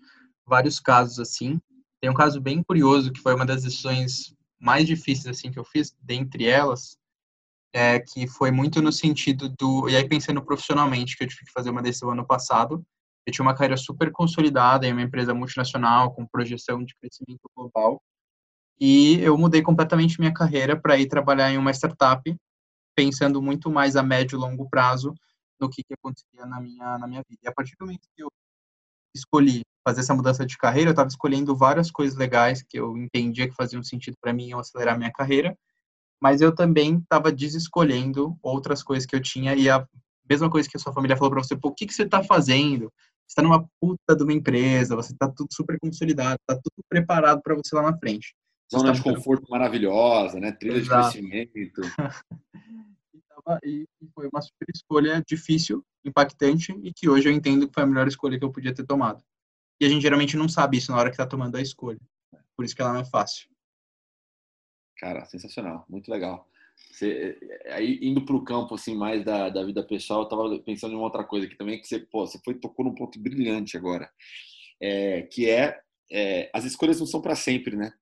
vários 0.46 0.78
casos 0.78 1.18
assim. 1.18 1.58
Tem 1.98 2.10
um 2.10 2.14
caso 2.14 2.40
bem 2.40 2.62
curioso, 2.62 3.10
que 3.10 3.20
foi 3.20 3.34
uma 3.34 3.46
das 3.46 3.62
decisões 3.62 4.34
mais 4.60 4.86
difíceis 4.86 5.26
assim 5.26 5.50
que 5.50 5.58
eu 5.58 5.64
fiz, 5.64 5.96
dentre 6.02 6.44
elas, 6.46 6.98
é, 7.72 7.98
que 7.98 8.26
foi 8.26 8.50
muito 8.50 8.82
no 8.82 8.92
sentido 8.92 9.48
do. 9.48 9.88
E 9.88 9.96
aí, 9.96 10.06
pensando 10.06 10.44
profissionalmente, 10.44 11.16
que 11.16 11.24
eu 11.24 11.28
tive 11.28 11.46
que 11.46 11.52
fazer 11.52 11.70
uma 11.70 11.82
decisão 11.82 12.10
ano 12.10 12.26
passado. 12.26 12.84
Eu 13.26 13.32
tinha 13.32 13.44
uma 13.44 13.54
carreira 13.54 13.76
super 13.76 14.12
consolidada 14.12 14.86
em 14.86 14.92
uma 14.92 15.02
empresa 15.02 15.34
multinacional, 15.34 16.14
com 16.14 16.26
projeção 16.26 16.84
de 16.84 16.94
crescimento 16.94 17.50
global. 17.56 18.00
E 18.78 19.18
eu 19.20 19.36
mudei 19.36 19.62
completamente 19.62 20.20
minha 20.20 20.32
carreira 20.32 20.78
para 20.78 20.98
ir 20.98 21.08
trabalhar 21.08 21.50
em 21.50 21.58
uma 21.58 21.72
startup, 21.72 22.22
pensando 22.94 23.42
muito 23.42 23.70
mais 23.70 23.96
a 23.96 24.02
médio 24.02 24.36
e 24.36 24.38
longo 24.38 24.68
prazo 24.70 25.12
do 25.58 25.68
que, 25.68 25.82
que 25.82 25.94
acontecia 25.94 26.46
na 26.46 26.60
minha, 26.60 26.98
na 26.98 27.06
minha 27.06 27.22
vida. 27.28 27.40
E 27.44 27.48
a 27.48 27.52
partir 27.52 27.74
do 27.78 27.86
momento 27.86 28.08
que 28.14 28.22
eu 28.22 28.28
escolhi 29.14 29.62
fazer 29.86 30.00
essa 30.00 30.14
mudança 30.14 30.44
de 30.44 30.56
carreira, 30.58 30.90
eu 30.90 30.92
estava 30.92 31.08
escolhendo 31.08 31.56
várias 31.56 31.90
coisas 31.90 32.16
legais 32.18 32.62
que 32.62 32.78
eu 32.78 32.96
entendia 32.96 33.48
que 33.48 33.54
faziam 33.54 33.82
sentido 33.82 34.16
para 34.20 34.32
mim 34.32 34.50
eu 34.50 34.58
acelerar 34.58 34.98
minha 34.98 35.12
carreira, 35.12 35.56
mas 36.20 36.40
eu 36.40 36.54
também 36.54 36.98
estava 36.98 37.32
desescolhendo 37.32 38.36
outras 38.42 38.82
coisas 38.82 39.06
que 39.06 39.14
eu 39.14 39.20
tinha 39.20 39.54
e 39.54 39.70
a 39.70 39.86
mesma 40.28 40.50
coisa 40.50 40.68
que 40.68 40.76
a 40.76 40.80
sua 40.80 40.92
família 40.92 41.16
falou 41.16 41.30
para 41.30 41.42
você, 41.42 41.56
pô, 41.56 41.68
o 41.68 41.74
que, 41.74 41.86
que 41.86 41.94
você 41.94 42.02
está 42.02 42.22
fazendo? 42.22 42.92
Você 43.26 43.32
está 43.32 43.42
numa 43.42 43.66
puta 43.80 44.16
de 44.16 44.22
uma 44.22 44.32
empresa, 44.32 44.96
você 44.96 45.12
está 45.12 45.28
tudo 45.28 45.48
super 45.52 45.78
consolidado, 45.80 46.38
está 46.40 46.54
tudo 46.54 46.84
preparado 46.88 47.40
para 47.42 47.54
você 47.54 47.74
lá 47.74 47.82
na 47.82 47.98
frente. 47.98 48.34
Zona 48.72 48.92
de 48.92 49.02
conforto 49.02 49.48
maravilhosa, 49.48 50.40
né? 50.40 50.50
Trilha 50.50 50.78
Exato. 50.78 51.12
de 51.12 51.28
crescimento. 51.28 51.80
e, 53.64 53.86
foi 54.14 54.28
uma 54.32 54.40
super 54.40 54.66
escolha 54.74 55.22
difícil, 55.26 55.84
impactante 56.04 56.72
e 56.82 56.92
que 56.92 57.08
hoje 57.08 57.28
eu 57.28 57.32
entendo 57.32 57.66
que 57.68 57.74
foi 57.74 57.82
a 57.82 57.86
melhor 57.86 58.08
escolha 58.08 58.38
que 58.38 58.44
eu 58.44 58.52
podia 58.52 58.74
ter 58.74 58.84
tomado. 58.84 59.22
E 59.80 59.84
a 59.84 59.88
gente 59.88 60.02
geralmente 60.02 60.36
não 60.36 60.48
sabe 60.48 60.78
isso 60.78 60.90
na 60.90 60.98
hora 60.98 61.10
que 61.10 61.14
está 61.14 61.26
tomando 61.26 61.56
a 61.56 61.60
escolha. 61.60 62.00
Por 62.56 62.64
isso 62.64 62.74
que 62.74 62.82
ela 62.82 62.92
não 62.92 63.00
é 63.00 63.04
fácil. 63.04 63.48
Cara, 64.96 65.24
sensacional, 65.26 65.84
muito 65.88 66.10
legal. 66.10 66.48
Você, 66.90 67.38
aí 67.66 67.98
indo 68.02 68.24
para 68.24 68.36
o 68.36 68.44
campo 68.44 68.74
assim 68.74 68.94
mais 68.94 69.24
da, 69.24 69.48
da 69.48 69.64
vida 69.64 69.82
pessoal, 69.82 70.22
eu 70.22 70.28
tava 70.28 70.58
pensando 70.60 70.92
em 70.92 70.96
uma 70.96 71.04
outra 71.04 71.24
coisa 71.24 71.46
aqui 71.46 71.56
também 71.56 71.80
que 71.80 71.86
você, 71.86 72.00
pô, 72.00 72.26
você 72.26 72.38
foi 72.44 72.54
tocou 72.54 72.84
num 72.84 72.94
ponto 72.94 73.18
brilhante 73.18 73.76
agora, 73.76 74.10
é, 74.80 75.22
que 75.22 75.48
é, 75.48 75.80
é, 76.10 76.50
as 76.52 76.64
escolhas 76.64 76.98
não 76.98 77.06
são 77.06 77.20
para 77.20 77.34
sempre, 77.34 77.76
né? 77.76 77.92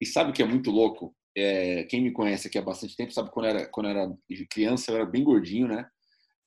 E 0.00 0.06
sabe 0.06 0.30
o 0.30 0.32
que 0.32 0.42
é 0.42 0.46
muito 0.46 0.70
louco? 0.70 1.14
É, 1.36 1.84
quem 1.84 2.00
me 2.00 2.12
conhece 2.12 2.46
aqui 2.46 2.58
há 2.58 2.62
bastante 2.62 2.96
tempo 2.96 3.12
sabe 3.12 3.30
quando 3.30 3.46
era 3.46 3.66
quando 3.66 3.88
era 3.88 4.08
criança 4.48 4.92
eu 4.92 4.96
era 4.96 5.06
bem 5.06 5.24
gordinho, 5.24 5.66
né? 5.66 5.88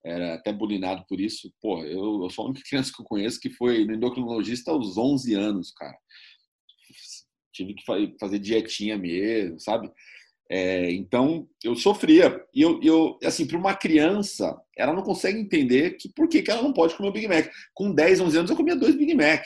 Era 0.06 0.36
até 0.36 0.53
bulinado 0.53 1.06
por 1.08 1.20
isso. 1.20 1.51
Pô, 1.62 1.84
eu, 1.84 2.24
eu 2.24 2.29
sou 2.29 2.46
a 2.46 2.50
única 2.50 2.63
criança 2.67 2.91
que 2.96 3.01
eu 3.01 3.06
conheço 3.06 3.39
que 3.39 3.50
foi 3.50 3.86
no 3.86 3.94
endocrinologista 3.94 4.72
aos 4.72 4.98
11 4.98 5.34
anos, 5.34 5.72
cara. 5.72 5.98
Tive 7.53 7.74
que 7.74 7.84
fazer 8.20 8.39
dietinha 8.39 8.98
mesmo, 8.98 9.60
sabe? 9.60 9.91
É, 10.50 10.91
então, 10.91 11.48
eu 11.63 11.75
sofria. 11.75 12.41
E 12.53 12.62
eu, 12.62 12.79
eu 12.82 13.20
assim, 13.24 13.46
para 13.46 13.58
uma 13.58 13.75
criança, 13.75 14.58
ela 14.77 14.94
não 14.94 15.03
consegue 15.03 15.39
entender 15.39 15.98
que 15.98 16.10
por 16.10 16.27
que, 16.29 16.41
que 16.41 16.50
ela 16.51 16.62
não 16.62 16.72
pode 16.72 16.96
comer 16.96 17.10
o 17.10 17.12
Big 17.12 17.27
Mac. 17.27 17.51
Com 17.74 17.91
10, 17.94 18.22
11 18.22 18.38
anos, 18.38 18.51
eu 18.51 18.58
comia 18.58 18.75
dois 18.75 18.96
Big 18.96 19.13
Mac. 19.13 19.44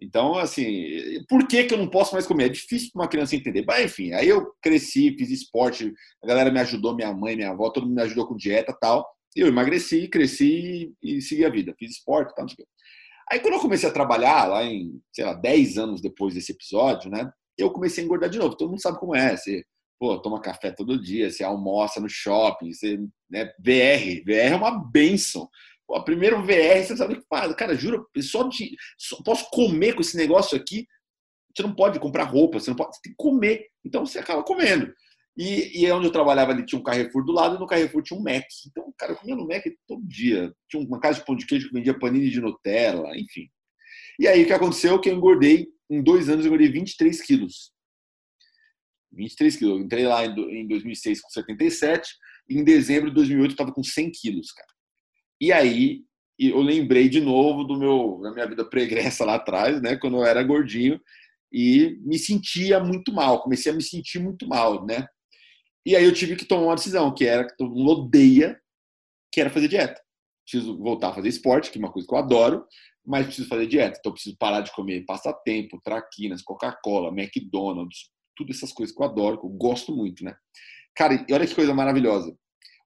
Então, 0.00 0.36
assim, 0.36 1.24
por 1.28 1.46
que, 1.48 1.64
que 1.64 1.74
eu 1.74 1.78
não 1.78 1.88
posso 1.88 2.14
mais 2.14 2.26
comer? 2.26 2.44
É 2.46 2.48
difícil 2.48 2.90
para 2.92 3.02
uma 3.02 3.08
criança 3.08 3.34
entender. 3.34 3.64
Mas, 3.66 3.84
enfim, 3.86 4.12
aí 4.12 4.28
eu 4.28 4.52
cresci, 4.62 5.14
fiz 5.18 5.30
esporte, 5.30 5.92
a 6.22 6.26
galera 6.26 6.50
me 6.50 6.60
ajudou, 6.60 6.94
minha 6.94 7.12
mãe, 7.12 7.34
minha 7.36 7.50
avó, 7.50 7.70
todo 7.70 7.84
mundo 7.84 7.96
me 7.96 8.02
ajudou 8.02 8.26
com 8.26 8.36
dieta 8.36 8.76
tal. 8.80 9.06
E 9.34 9.40
eu 9.40 9.48
emagreci, 9.48 10.08
cresci 10.08 10.92
e 11.02 11.20
segui 11.20 11.44
a 11.44 11.50
vida. 11.50 11.74
Fiz 11.78 11.92
esporte 11.92 12.34
tal, 12.34 12.44
não 12.44 12.54
sei 12.54 12.64
o 12.64 12.68
Aí, 13.30 13.40
quando 13.40 13.54
eu 13.54 13.60
comecei 13.60 13.88
a 13.88 13.92
trabalhar, 13.92 14.46
lá 14.46 14.64
em, 14.64 15.00
sei 15.12 15.24
lá, 15.24 15.34
10 15.34 15.76
anos 15.76 16.00
depois 16.00 16.34
desse 16.34 16.52
episódio, 16.52 17.10
né? 17.10 17.30
eu 17.58 17.70
comecei 17.70 18.02
a 18.02 18.06
engordar 18.06 18.30
de 18.30 18.38
novo. 18.38 18.56
Todo 18.56 18.70
mundo 18.70 18.80
sabe 18.80 18.98
como 18.98 19.14
é. 19.14 19.36
Você 19.36 19.64
pô, 19.98 20.16
toma 20.18 20.40
café 20.40 20.70
todo 20.70 21.00
dia, 21.02 21.28
você 21.28 21.42
almoça 21.42 22.00
no 22.00 22.08
shopping, 22.08 22.72
você, 22.72 22.98
né, 23.28 23.46
VR. 23.58 24.22
VR 24.24 24.52
é 24.52 24.56
uma 24.56 24.70
benção. 24.70 25.48
Pô, 25.88 26.04
primeiro 26.04 26.42
VR, 26.42 26.84
você 26.84 26.94
sabe 26.94 27.14
o 27.14 27.16
que 27.20 27.26
faz. 27.26 27.54
Cara, 27.54 27.74
juro, 27.74 28.06
só, 28.20 28.42
de, 28.42 28.76
só 28.98 29.16
posso 29.22 29.48
comer 29.50 29.94
com 29.94 30.02
esse 30.02 30.18
negócio 30.18 30.54
aqui. 30.54 30.86
Você 31.56 31.62
não 31.62 31.74
pode 31.74 31.98
comprar 31.98 32.24
roupa, 32.24 32.60
você 32.60 32.68
não 32.68 32.76
pode, 32.76 32.94
você 32.94 33.00
tem 33.02 33.12
que 33.12 33.16
comer. 33.16 33.66
Então 33.82 34.04
você 34.04 34.18
acaba 34.18 34.44
comendo. 34.44 34.92
E, 35.34 35.82
e 35.82 35.90
onde 35.90 36.06
eu 36.06 36.12
trabalhava 36.12 36.52
ali 36.52 36.66
tinha 36.66 36.78
um 36.78 36.82
Carrefour 36.82 37.24
do 37.24 37.32
lado 37.32 37.56
e 37.56 37.58
no 37.58 37.66
Carrefour 37.66 38.02
tinha 38.02 38.20
um 38.20 38.22
Mac. 38.22 38.44
Então, 38.66 38.92
cara, 38.98 39.12
eu 39.12 39.16
comia 39.16 39.34
no 39.34 39.48
Mac 39.48 39.64
todo 39.86 40.06
dia. 40.06 40.52
Tinha 40.68 40.82
uma 40.82 41.00
casa 41.00 41.20
de 41.20 41.24
pão 41.24 41.34
de 41.34 41.46
queijo 41.46 41.68
que 41.68 41.74
vendia 41.74 41.98
panini 41.98 42.28
de 42.28 42.38
Nutella, 42.38 43.16
enfim. 43.16 43.48
E 44.18 44.28
aí 44.28 44.42
o 44.42 44.46
que 44.46 44.52
aconteceu? 44.52 45.00
Que 45.00 45.08
eu 45.08 45.14
engordei 45.14 45.68
em 45.88 46.02
dois 46.02 46.28
anos 46.28 46.44
eu 46.44 46.48
engordei 46.48 46.70
23 46.70 47.22
quilos. 47.22 47.72
23 49.12 49.56
quilos. 49.56 49.78
Eu 49.78 49.84
entrei 49.84 50.06
lá 50.06 50.26
em 50.26 50.68
2006 50.68 51.22
com 51.22 51.30
77 51.30 52.10
e 52.50 52.58
em 52.58 52.64
dezembro 52.64 53.08
de 53.08 53.14
2008 53.14 53.50
eu 53.50 53.54
estava 53.54 53.72
com 53.72 53.82
100 53.82 54.10
quilos, 54.10 54.52
cara. 54.52 54.77
E 55.40 55.52
aí 55.52 56.02
eu 56.38 56.60
lembrei 56.60 57.08
de 57.08 57.20
novo 57.20 57.64
do 57.64 57.76
meu 57.76 58.20
da 58.22 58.32
minha 58.32 58.46
vida 58.46 58.64
pregressa 58.64 59.24
lá 59.24 59.34
atrás, 59.34 59.82
né, 59.82 59.96
quando 59.96 60.18
eu 60.18 60.24
era 60.24 60.42
gordinho 60.42 61.00
e 61.52 61.98
me 62.02 62.18
sentia 62.18 62.78
muito 62.78 63.12
mal, 63.12 63.42
comecei 63.42 63.72
a 63.72 63.74
me 63.74 63.82
sentir 63.82 64.18
muito 64.18 64.46
mal, 64.46 64.84
né? 64.86 65.06
E 65.84 65.96
aí 65.96 66.04
eu 66.04 66.12
tive 66.12 66.36
que 66.36 66.44
tomar 66.44 66.64
uma 66.64 66.74
decisão, 66.74 67.14
que 67.14 67.24
era 67.24 67.46
que 67.46 67.56
todo 67.56 67.74
mundo 67.74 68.02
odeia, 68.02 68.60
que 69.32 69.40
era 69.40 69.48
fazer 69.48 69.68
dieta. 69.68 70.00
Preciso 70.44 70.76
voltar 70.76 71.08
a 71.08 71.14
fazer 71.14 71.28
esporte, 71.28 71.70
que 71.70 71.78
é 71.78 71.80
uma 71.80 71.90
coisa 71.90 72.06
que 72.06 72.14
eu 72.14 72.18
adoro, 72.18 72.66
mas 73.06 73.24
preciso 73.24 73.48
fazer 73.48 73.66
dieta. 73.66 73.96
Então, 73.98 74.12
preciso 74.12 74.36
parar 74.36 74.60
de 74.60 74.70
comer 74.72 75.06
passatempo, 75.06 75.80
traquinas, 75.82 76.42
Coca-Cola, 76.42 77.08
McDonald's, 77.08 78.10
tudo 78.36 78.52
essas 78.52 78.72
coisas 78.72 78.94
que 78.94 79.02
eu 79.02 79.06
adoro, 79.06 79.40
que 79.40 79.46
eu 79.46 79.50
gosto 79.50 79.96
muito, 79.96 80.22
né? 80.22 80.36
Cara, 80.94 81.24
e 81.26 81.32
olha 81.32 81.46
que 81.46 81.54
coisa 81.54 81.72
maravilhosa. 81.72 82.36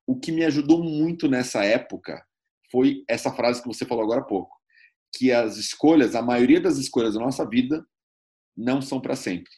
O 0.07 0.19
que 0.19 0.31
me 0.31 0.45
ajudou 0.45 0.83
muito 0.85 1.29
nessa 1.29 1.65
época 1.65 2.25
foi 2.73 3.05
essa 3.07 3.31
frase 3.31 3.63
que 3.63 3.69
você 3.69 3.85
falou 3.85 4.03
agora 4.03 4.21
há 4.21 4.25
pouco, 4.25 4.57
que 5.15 5.31
as 5.31 5.59
escolhas, 5.59 6.15
a 6.15 6.23
maioria 6.23 6.61
das 6.61 6.79
escolhas 6.79 7.15
da 7.15 7.21
nossa 7.21 7.47
vida 7.47 7.87
não 8.57 8.81
são 8.81 9.01
para 9.01 9.15
sempre. 9.15 9.53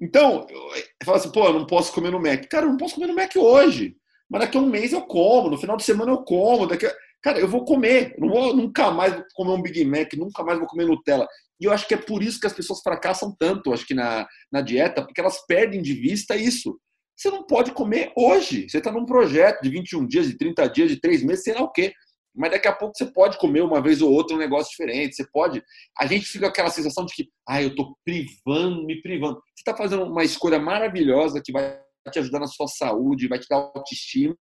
Então, 0.00 0.46
eu 0.48 0.72
falo 1.04 1.16
assim, 1.16 1.32
pô, 1.32 1.46
eu 1.46 1.54
não 1.54 1.66
posso 1.66 1.92
comer 1.92 2.12
no 2.12 2.20
Mac. 2.20 2.46
Cara, 2.48 2.66
eu 2.66 2.70
não 2.70 2.76
posso 2.76 2.94
comer 2.94 3.08
no 3.08 3.16
Mac 3.16 3.34
hoje. 3.34 3.96
Mas 4.30 4.42
daqui 4.42 4.56
a 4.56 4.60
um 4.60 4.68
mês 4.68 4.92
eu 4.92 5.02
como, 5.02 5.50
no 5.50 5.58
final 5.58 5.76
de 5.76 5.82
semana 5.82 6.12
eu 6.12 6.22
como, 6.22 6.66
daqui 6.66 6.86
a... 6.86 6.94
Cara, 7.20 7.40
eu 7.40 7.48
vou 7.48 7.64
comer, 7.64 8.14
eu 8.14 8.20
não 8.20 8.28
vou 8.28 8.54
nunca 8.54 8.92
mais 8.92 9.12
comer 9.34 9.50
um 9.50 9.62
Big 9.62 9.84
Mac, 9.84 10.12
nunca 10.14 10.44
mais 10.44 10.58
vou 10.58 10.68
comer 10.68 10.86
Nutella. 10.86 11.26
E 11.60 11.64
eu 11.64 11.72
acho 11.72 11.88
que 11.88 11.94
é 11.94 11.96
por 11.96 12.22
isso 12.22 12.38
que 12.38 12.46
as 12.46 12.52
pessoas 12.52 12.80
fracassam 12.80 13.34
tanto, 13.36 13.72
acho 13.72 13.84
que 13.84 13.94
na, 13.94 14.24
na 14.52 14.60
dieta, 14.60 15.02
porque 15.02 15.20
elas 15.20 15.44
perdem 15.46 15.82
de 15.82 15.94
vista 15.94 16.36
isso. 16.36 16.78
Você 17.18 17.30
não 17.32 17.42
pode 17.42 17.72
comer 17.72 18.12
hoje. 18.16 18.68
Você 18.68 18.78
está 18.78 18.92
num 18.92 19.04
projeto 19.04 19.60
de 19.60 19.68
21 19.68 20.06
dias, 20.06 20.28
de 20.28 20.38
30 20.38 20.68
dias, 20.68 20.88
de 20.88 21.00
3 21.00 21.24
meses, 21.24 21.42
sei 21.42 21.52
lá 21.52 21.62
o 21.62 21.72
quê. 21.72 21.92
Mas 22.32 22.52
daqui 22.52 22.68
a 22.68 22.72
pouco 22.72 22.96
você 22.96 23.06
pode 23.06 23.36
comer 23.38 23.60
uma 23.62 23.82
vez 23.82 24.00
ou 24.00 24.12
outra 24.12 24.36
um 24.36 24.38
negócio 24.38 24.70
diferente. 24.70 25.16
Você 25.16 25.26
pode. 25.28 25.60
A 25.98 26.06
gente 26.06 26.26
fica 26.26 26.46
com 26.46 26.50
aquela 26.52 26.70
sensação 26.70 27.04
de 27.04 27.12
que, 27.12 27.28
ah, 27.48 27.60
eu 27.60 27.70
estou 27.70 27.98
privando, 28.04 28.84
me 28.84 29.02
privando. 29.02 29.34
Você 29.34 29.62
está 29.62 29.76
fazendo 29.76 30.04
uma 30.04 30.22
escolha 30.22 30.60
maravilhosa 30.60 31.42
que 31.44 31.50
vai 31.50 31.80
te 32.12 32.20
ajudar 32.20 32.38
na 32.38 32.46
sua 32.46 32.68
saúde, 32.68 33.26
vai 33.26 33.40
te 33.40 33.48
dar 33.50 33.56
autoestima, 33.56 34.36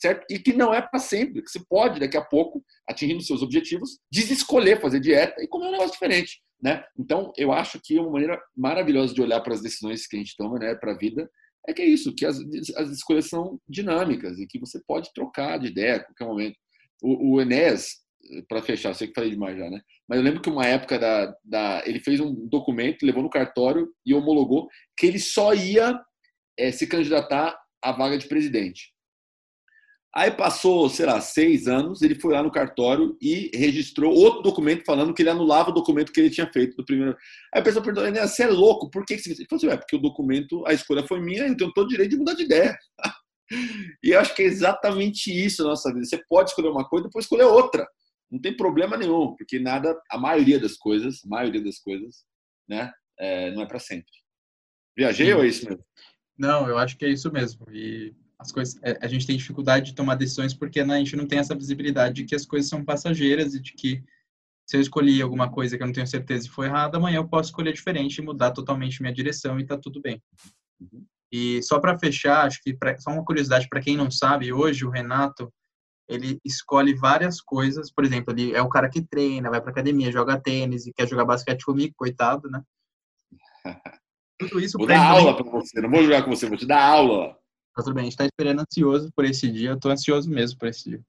certo? 0.00 0.24
E 0.30 0.38
que 0.38 0.52
não 0.52 0.72
é 0.72 0.80
para 0.80 1.00
sempre, 1.00 1.42
que 1.42 1.50
você 1.50 1.60
pode, 1.68 1.98
daqui 1.98 2.16
a 2.16 2.24
pouco, 2.24 2.64
atingindo 2.88 3.20
seus 3.22 3.42
objetivos, 3.42 3.98
desescolher 4.12 4.80
fazer 4.80 5.00
dieta 5.00 5.42
e 5.42 5.48
comer 5.48 5.66
um 5.66 5.72
negócio 5.72 5.92
diferente, 5.92 6.40
né? 6.62 6.84
Então, 6.96 7.32
eu 7.36 7.52
acho 7.52 7.80
que 7.82 7.98
uma 7.98 8.12
maneira 8.12 8.40
maravilhosa 8.56 9.12
de 9.12 9.20
olhar 9.20 9.40
para 9.40 9.54
as 9.54 9.60
decisões 9.60 10.06
que 10.06 10.16
a 10.16 10.18
gente 10.20 10.36
toma, 10.36 10.58
né, 10.58 10.74
para 10.76 10.92
a 10.92 10.96
vida, 10.96 11.28
é 11.66 11.72
que 11.72 11.82
é 11.82 11.86
isso, 11.86 12.14
que 12.14 12.26
as, 12.26 12.38
as 12.76 12.90
escolhas 12.90 13.28
são 13.28 13.58
dinâmicas 13.68 14.38
e 14.38 14.46
que 14.46 14.58
você 14.58 14.80
pode 14.86 15.12
trocar 15.14 15.58
de 15.58 15.68
ideia 15.68 15.96
a 15.96 16.04
qualquer 16.04 16.26
momento. 16.26 16.56
O, 17.02 17.38
o 17.38 17.42
para 18.48 18.62
fechar, 18.62 18.94
sei 18.94 19.08
que 19.08 19.14
falei 19.14 19.30
demais 19.30 19.58
já, 19.58 19.68
né? 19.68 19.80
Mas 20.08 20.18
eu 20.18 20.24
lembro 20.24 20.40
que 20.40 20.48
uma 20.48 20.66
época 20.66 20.98
da, 20.98 21.34
da, 21.44 21.82
ele 21.86 22.00
fez 22.00 22.20
um 22.20 22.48
documento, 22.48 23.04
levou 23.04 23.22
no 23.22 23.30
cartório 23.30 23.88
e 24.04 24.14
homologou 24.14 24.68
que 24.96 25.06
ele 25.06 25.18
só 25.18 25.52
ia 25.52 25.98
é, 26.58 26.70
se 26.70 26.86
candidatar 26.86 27.54
à 27.82 27.92
vaga 27.92 28.16
de 28.16 28.26
presidente. 28.26 28.93
Aí 30.16 30.30
passou, 30.30 30.88
sei 30.88 31.06
lá, 31.06 31.20
seis 31.20 31.66
anos, 31.66 32.00
ele 32.00 32.14
foi 32.14 32.34
lá 32.34 32.42
no 32.42 32.52
cartório 32.52 33.18
e 33.20 33.50
registrou 33.52 34.14
outro 34.14 34.42
documento 34.42 34.84
falando 34.84 35.12
que 35.12 35.22
ele 35.22 35.30
anulava 35.30 35.70
o 35.70 35.74
documento 35.74 36.12
que 36.12 36.20
ele 36.20 36.30
tinha 36.30 36.48
feito 36.52 36.76
do 36.76 36.84
primeiro. 36.84 37.16
Aí 37.52 37.60
a 37.60 37.64
pessoa 37.64 37.82
perguntou, 37.82 38.08
você 38.12 38.44
é 38.44 38.46
louco, 38.46 38.88
por 38.90 39.04
que 39.04 39.18
você 39.18 39.30
Ele 39.30 39.44
falou 39.48 39.56
assim, 39.56 39.68
é 39.68 39.76
porque 39.76 39.96
o 39.96 40.00
documento, 40.00 40.64
a 40.68 40.72
escolha 40.72 41.04
foi 41.04 41.20
minha, 41.20 41.48
eu 41.48 41.56
tenho 41.56 41.72
todo 41.72 41.88
direito 41.88 42.10
de 42.10 42.16
mudar 42.18 42.34
de 42.34 42.44
ideia. 42.44 42.78
e 44.04 44.10
eu 44.10 44.20
acho 44.20 44.32
que 44.36 44.42
é 44.42 44.46
exatamente 44.46 45.32
isso 45.32 45.64
na 45.64 45.70
nossa 45.70 45.92
vida. 45.92 46.04
Você 46.04 46.22
pode 46.28 46.50
escolher 46.50 46.68
uma 46.68 46.88
coisa, 46.88 47.06
depois 47.06 47.24
escolher 47.24 47.46
outra. 47.46 47.84
Não 48.30 48.40
tem 48.40 48.56
problema 48.56 48.96
nenhum, 48.96 49.34
porque 49.34 49.58
nada, 49.58 50.00
a 50.08 50.16
maioria 50.16 50.60
das 50.60 50.76
coisas, 50.76 51.24
a 51.24 51.28
maioria 51.28 51.62
das 51.62 51.80
coisas, 51.80 52.24
né, 52.68 52.92
é, 53.18 53.50
não 53.50 53.62
é 53.62 53.66
para 53.66 53.80
sempre. 53.80 54.12
Viajei 54.96 55.26
Sim. 55.26 55.32
ou 55.32 55.42
é 55.42 55.48
isso 55.48 55.68
mesmo? 55.68 55.84
Não, 56.38 56.68
eu 56.68 56.78
acho 56.78 56.96
que 56.96 57.04
é 57.04 57.08
isso 57.08 57.32
mesmo. 57.32 57.66
E 57.72 58.14
as 58.44 58.52
coisas, 58.52 58.78
é, 58.82 58.98
a 59.00 59.08
gente 59.08 59.26
tem 59.26 59.36
dificuldade 59.36 59.86
de 59.86 59.94
tomar 59.94 60.14
decisões 60.14 60.54
porque 60.54 60.84
né, 60.84 60.96
a 60.96 60.98
gente 60.98 61.16
não 61.16 61.26
tem 61.26 61.38
essa 61.38 61.54
visibilidade 61.54 62.16
de 62.16 62.24
que 62.24 62.34
as 62.34 62.44
coisas 62.44 62.68
são 62.68 62.84
passageiras 62.84 63.54
e 63.54 63.60
de 63.60 63.72
que 63.72 64.02
se 64.66 64.76
eu 64.76 64.80
escolhi 64.80 65.20
alguma 65.20 65.50
coisa 65.50 65.76
que 65.76 65.82
eu 65.82 65.86
não 65.86 65.94
tenho 65.94 66.06
certeza 66.06 66.46
e 66.46 66.50
foi 66.50 66.66
errada, 66.66 66.96
amanhã 66.96 67.16
eu 67.16 67.28
posso 67.28 67.50
escolher 67.50 67.72
diferente 67.72 68.18
e 68.18 68.22
mudar 68.22 68.50
totalmente 68.50 69.00
minha 69.02 69.12
direção 69.12 69.58
e 69.58 69.66
tá 69.66 69.76
tudo 69.76 70.00
bem. 70.00 70.22
E 71.32 71.62
só 71.62 71.78
para 71.78 71.98
fechar, 71.98 72.46
acho 72.46 72.62
que 72.62 72.74
pra, 72.74 72.98
só 72.98 73.10
uma 73.10 73.24
curiosidade 73.24 73.68
para 73.68 73.80
quem 73.80 73.96
não 73.96 74.10
sabe, 74.10 74.52
hoje 74.52 74.84
o 74.84 74.90
Renato 74.90 75.52
ele 76.06 76.38
escolhe 76.44 76.94
várias 76.94 77.40
coisas, 77.40 77.90
por 77.90 78.04
exemplo, 78.04 78.32
ele 78.32 78.54
é 78.54 78.60
o 78.60 78.68
cara 78.68 78.90
que 78.90 79.02
treina, 79.02 79.50
vai 79.50 79.60
para 79.60 79.70
academia, 79.70 80.12
joga 80.12 80.40
tênis 80.40 80.86
e 80.86 80.92
quer 80.92 81.08
jogar 81.08 81.24
basquete 81.24 81.64
comigo, 81.64 81.94
coitado, 81.96 82.50
né? 82.50 82.62
Tudo 84.38 84.60
isso 84.60 84.76
vou 84.76 84.86
dar 84.86 85.10
aula 85.10 85.34
para 85.34 85.50
você, 85.50 85.80
não 85.80 85.90
vou 85.90 86.02
jogar 86.02 86.22
com 86.22 86.30
você, 86.30 86.46
vou 86.46 86.58
te 86.58 86.66
dar 86.66 86.82
aula. 86.82 87.38
Tá 87.74 87.82
tudo 87.82 87.94
bem, 87.94 88.02
a 88.02 88.04
gente 88.04 88.12
está 88.12 88.24
esperando 88.24 88.60
ansioso 88.60 89.10
por 89.14 89.24
esse 89.24 89.50
dia, 89.50 89.70
eu 89.70 89.78
tô 89.78 89.90
ansioso 89.90 90.30
mesmo 90.30 90.58
por 90.58 90.68
esse 90.68 90.90
dia. 90.90 91.00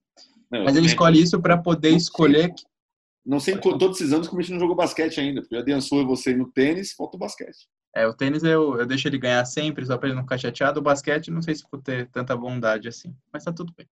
Não, 0.51 0.63
Mas 0.63 0.75
ele 0.75 0.87
escolhe 0.87 1.21
isso 1.21 1.39
para 1.39 1.57
poder 1.57 1.91
não 1.91 1.97
escolher. 1.97 2.53
Sei, 2.57 2.67
não 3.25 3.39
sei 3.39 3.57
todos 3.57 3.99
esses 3.99 4.13
anos 4.13 4.27
como 4.27 4.39
a 4.39 4.43
gente 4.43 4.53
não 4.53 4.59
jogou 4.59 4.75
basquete 4.75 5.19
ainda, 5.19 5.41
porque 5.41 5.55
já 5.55 5.61
dançou 5.61 6.05
você 6.05 6.35
no 6.35 6.51
tênis, 6.51 6.93
falta 6.93 7.17
o 7.17 7.19
basquete. 7.19 7.67
É, 7.95 8.07
o 8.07 8.13
tênis 8.13 8.43
eu, 8.43 8.77
eu 8.77 8.85
deixo 8.85 9.07
ele 9.07 9.17
ganhar 9.17 9.45
sempre, 9.45 9.85
só 9.85 9.97
para 9.97 10.09
ele 10.09 10.15
não 10.15 10.23
ficar 10.23 10.37
chateado. 10.37 10.79
O 10.79 10.83
basquete, 10.83 11.31
não 11.31 11.41
sei 11.41 11.55
se 11.55 11.63
vou 11.71 11.81
ter 11.81 12.09
tanta 12.09 12.35
bondade 12.35 12.87
assim, 12.87 13.15
mas 13.31 13.43
tá 13.43 13.53
tudo 13.53 13.73
bem. 13.75 13.87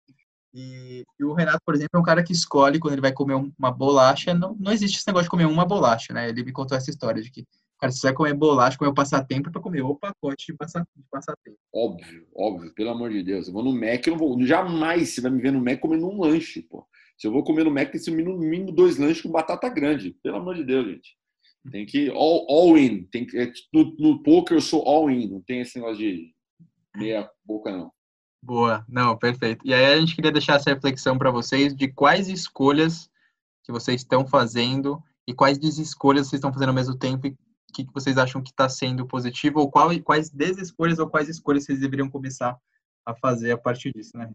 E, 0.54 1.04
e, 1.18 1.24
o 1.24 1.34
Renato, 1.34 1.60
por 1.64 1.74
exemplo, 1.74 1.90
é 1.94 1.98
um 1.98 2.04
cara 2.04 2.22
que 2.22 2.32
escolhe 2.32 2.78
quando 2.78 2.94
ele 2.94 3.02
vai 3.02 3.12
comer 3.12 3.34
uma 3.34 3.70
bolacha. 3.70 4.32
Não, 4.32 4.56
não 4.58 4.72
existe 4.72 4.98
esse 4.98 5.06
negócio 5.06 5.24
de 5.24 5.30
comer 5.30 5.46
uma 5.46 5.64
bolacha, 5.64 6.12
né? 6.12 6.28
Ele 6.28 6.44
me 6.44 6.52
contou 6.52 6.76
essa 6.76 6.90
história 6.90 7.22
de 7.22 7.30
que 7.30 7.46
Cara, 7.80 7.92
se 7.92 8.00
você 8.00 8.08
vai 8.08 8.14
comer 8.14 8.34
bolacha, 8.34 8.76
comer 8.76 8.90
o 8.90 8.94
passatempo, 8.94 9.48
é 9.48 9.52
pra 9.52 9.62
comer 9.62 9.82
o 9.82 9.94
pacote 9.94 10.46
de 10.46 10.54
passatempo. 10.54 11.58
Óbvio, 11.72 12.26
óbvio, 12.34 12.74
pelo 12.74 12.90
amor 12.90 13.10
de 13.10 13.22
Deus. 13.22 13.46
Eu 13.46 13.52
vou 13.52 13.62
no 13.62 13.72
Mac, 13.72 14.04
eu 14.04 14.12
não 14.12 14.18
vou. 14.18 14.44
Jamais 14.44 15.10
você 15.10 15.20
vai 15.20 15.30
me 15.30 15.40
ver 15.40 15.52
no 15.52 15.64
Mac 15.64 15.78
comendo 15.78 16.08
um 16.08 16.20
lanche, 16.20 16.62
pô. 16.62 16.86
Se 17.16 17.26
eu 17.26 17.32
vou 17.32 17.44
comer 17.44 17.64
no 17.64 17.70
Mac, 17.70 17.84
tem 17.84 17.92
que 17.92 17.98
ser 18.00 18.10
no 18.10 18.36
mínimo 18.36 18.72
dois 18.72 18.96
lanches 18.96 19.22
com 19.22 19.30
batata 19.30 19.68
grande. 19.68 20.16
Pelo 20.22 20.38
amor 20.38 20.56
de 20.56 20.64
Deus, 20.64 20.86
gente. 20.86 21.16
Tem 21.70 21.86
que 21.86 22.08
all, 22.10 22.46
all 22.48 22.76
in. 22.76 23.04
Tem 23.04 23.24
que, 23.24 23.38
é, 23.38 23.52
no, 23.72 23.94
no 23.98 24.22
poker 24.22 24.56
eu 24.56 24.60
sou 24.60 24.82
all 24.86 25.10
in. 25.10 25.28
Não 25.28 25.40
tem 25.40 25.60
esse 25.60 25.78
negócio 25.78 25.98
de 25.98 26.32
meia 26.96 27.30
boca, 27.44 27.70
não. 27.70 27.92
Boa, 28.42 28.84
não, 28.88 29.16
perfeito. 29.16 29.66
E 29.66 29.74
aí 29.74 29.86
a 29.86 30.00
gente 30.00 30.14
queria 30.14 30.32
deixar 30.32 30.54
essa 30.54 30.70
reflexão 30.70 31.18
para 31.18 31.30
vocês 31.30 31.74
de 31.74 31.88
quais 31.88 32.28
escolhas 32.28 33.10
que 33.64 33.72
vocês 33.72 34.00
estão 34.00 34.26
fazendo 34.26 35.02
e 35.26 35.34
quais 35.34 35.58
desescolhas 35.58 36.28
vocês 36.28 36.38
estão 36.38 36.52
fazendo 36.52 36.70
ao 36.70 36.74
mesmo 36.74 36.96
tempo 36.96 37.26
e 37.26 37.36
o 37.70 37.72
que, 37.74 37.84
que 37.84 37.92
vocês 37.92 38.16
acham 38.16 38.42
que 38.42 38.50
está 38.50 38.68
sendo 38.68 39.06
positivo 39.06 39.60
ou 39.60 39.70
qual, 39.70 39.90
quais 40.02 40.30
desescolhas 40.30 40.98
ou 40.98 41.08
quais 41.08 41.28
escolhas 41.28 41.64
vocês 41.64 41.80
deveriam 41.80 42.08
começar 42.08 42.56
a 43.06 43.14
fazer 43.14 43.52
a 43.52 43.58
partir 43.58 43.92
disso, 43.92 44.16
né? 44.16 44.30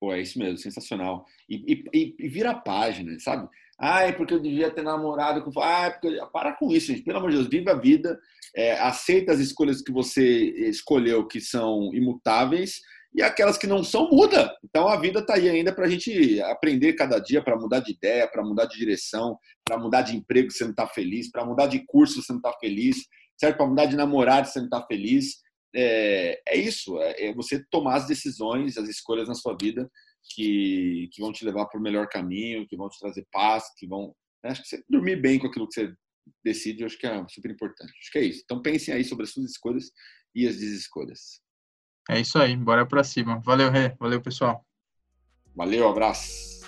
Pô, 0.00 0.12
é 0.12 0.20
isso 0.20 0.38
mesmo, 0.38 0.58
sensacional. 0.58 1.24
E, 1.48 1.84
e, 1.92 2.14
e 2.18 2.28
vira 2.28 2.50
a 2.50 2.60
página, 2.60 3.18
sabe? 3.20 3.48
Ah, 3.78 4.02
é 4.02 4.12
porque 4.12 4.34
eu 4.34 4.40
devia 4.40 4.70
ter 4.70 4.82
namorado 4.82 5.42
com. 5.42 5.60
Ah, 5.60 5.86
é 5.86 5.90
porque. 5.90 6.16
Para 6.32 6.52
com 6.52 6.70
isso, 6.70 6.88
gente. 6.88 7.02
Pelo 7.02 7.18
amor 7.18 7.30
de 7.30 7.36
Deus, 7.36 7.48
viva 7.48 7.72
a 7.72 7.78
vida. 7.78 8.18
É, 8.54 8.78
aceita 8.80 9.32
as 9.32 9.40
escolhas 9.40 9.82
que 9.82 9.90
você 9.90 10.22
escolheu, 10.68 11.26
que 11.26 11.40
são 11.40 11.92
imutáveis, 11.92 12.80
e 13.14 13.22
aquelas 13.22 13.56
que 13.56 13.66
não 13.66 13.84
são, 13.84 14.10
muda. 14.10 14.52
Então 14.64 14.88
a 14.88 14.96
vida 14.96 15.20
está 15.20 15.34
aí 15.34 15.48
ainda 15.48 15.72
para 15.72 15.86
a 15.86 15.88
gente 15.88 16.40
aprender 16.42 16.94
cada 16.94 17.18
dia, 17.20 17.42
para 17.42 17.56
mudar 17.56 17.78
de 17.80 17.92
ideia, 17.92 18.26
para 18.28 18.42
mudar 18.42 18.64
de 18.64 18.76
direção, 18.76 19.38
para 19.64 19.78
mudar 19.78 20.02
de 20.02 20.16
emprego 20.16 20.50
se 20.50 20.64
não 20.64 20.72
está 20.72 20.86
feliz, 20.86 21.30
para 21.30 21.44
mudar 21.44 21.68
de 21.68 21.84
curso 21.86 22.20
se 22.20 22.30
não 22.30 22.38
está 22.38 22.52
feliz? 22.58 23.06
Para 23.40 23.66
mudar 23.66 23.86
de 23.86 23.96
namorado 23.96 24.48
se 24.48 24.58
não 24.58 24.64
está 24.64 24.84
feliz. 24.84 25.42
É, 25.76 26.40
é 26.48 26.56
isso, 26.56 27.00
é, 27.00 27.26
é 27.26 27.34
você 27.34 27.64
tomar 27.70 27.96
as 27.96 28.06
decisões, 28.06 28.76
as 28.76 28.88
escolhas 28.88 29.28
na 29.28 29.34
sua 29.34 29.56
vida 29.60 29.88
que, 30.30 31.08
que 31.12 31.20
vão 31.20 31.32
te 31.32 31.44
levar 31.44 31.66
para 31.66 31.78
o 31.78 31.82
melhor 31.82 32.08
caminho, 32.08 32.66
que 32.66 32.76
vão 32.76 32.88
te 32.88 32.98
trazer 32.98 33.26
paz, 33.30 33.64
que 33.76 33.86
vão. 33.86 34.14
Né? 34.42 34.50
Acho 34.50 34.62
que 34.62 34.68
você 34.68 34.82
dormir 34.88 35.20
bem 35.20 35.38
com 35.38 35.46
aquilo 35.46 35.68
que 35.68 35.74
você 35.74 35.94
decide, 36.44 36.84
acho 36.84 36.98
que 36.98 37.06
é 37.06 37.24
super 37.28 37.50
importante. 37.50 37.92
Acho 38.00 38.10
que 38.10 38.18
é 38.18 38.24
isso. 38.24 38.42
Então 38.44 38.62
pensem 38.62 38.94
aí 38.94 39.04
sobre 39.04 39.24
as 39.24 39.30
suas 39.30 39.50
escolhas 39.50 39.90
e 40.34 40.48
as 40.48 40.56
desescolhas. 40.56 41.43
É 42.08 42.20
isso 42.20 42.38
aí, 42.38 42.56
bora 42.56 42.84
para 42.86 43.02
cima. 43.02 43.40
Valeu, 43.40 43.70
Rê. 43.70 43.94
Valeu, 43.98 44.20
pessoal. 44.20 44.64
Valeu, 45.54 45.88
abraço. 45.88 46.63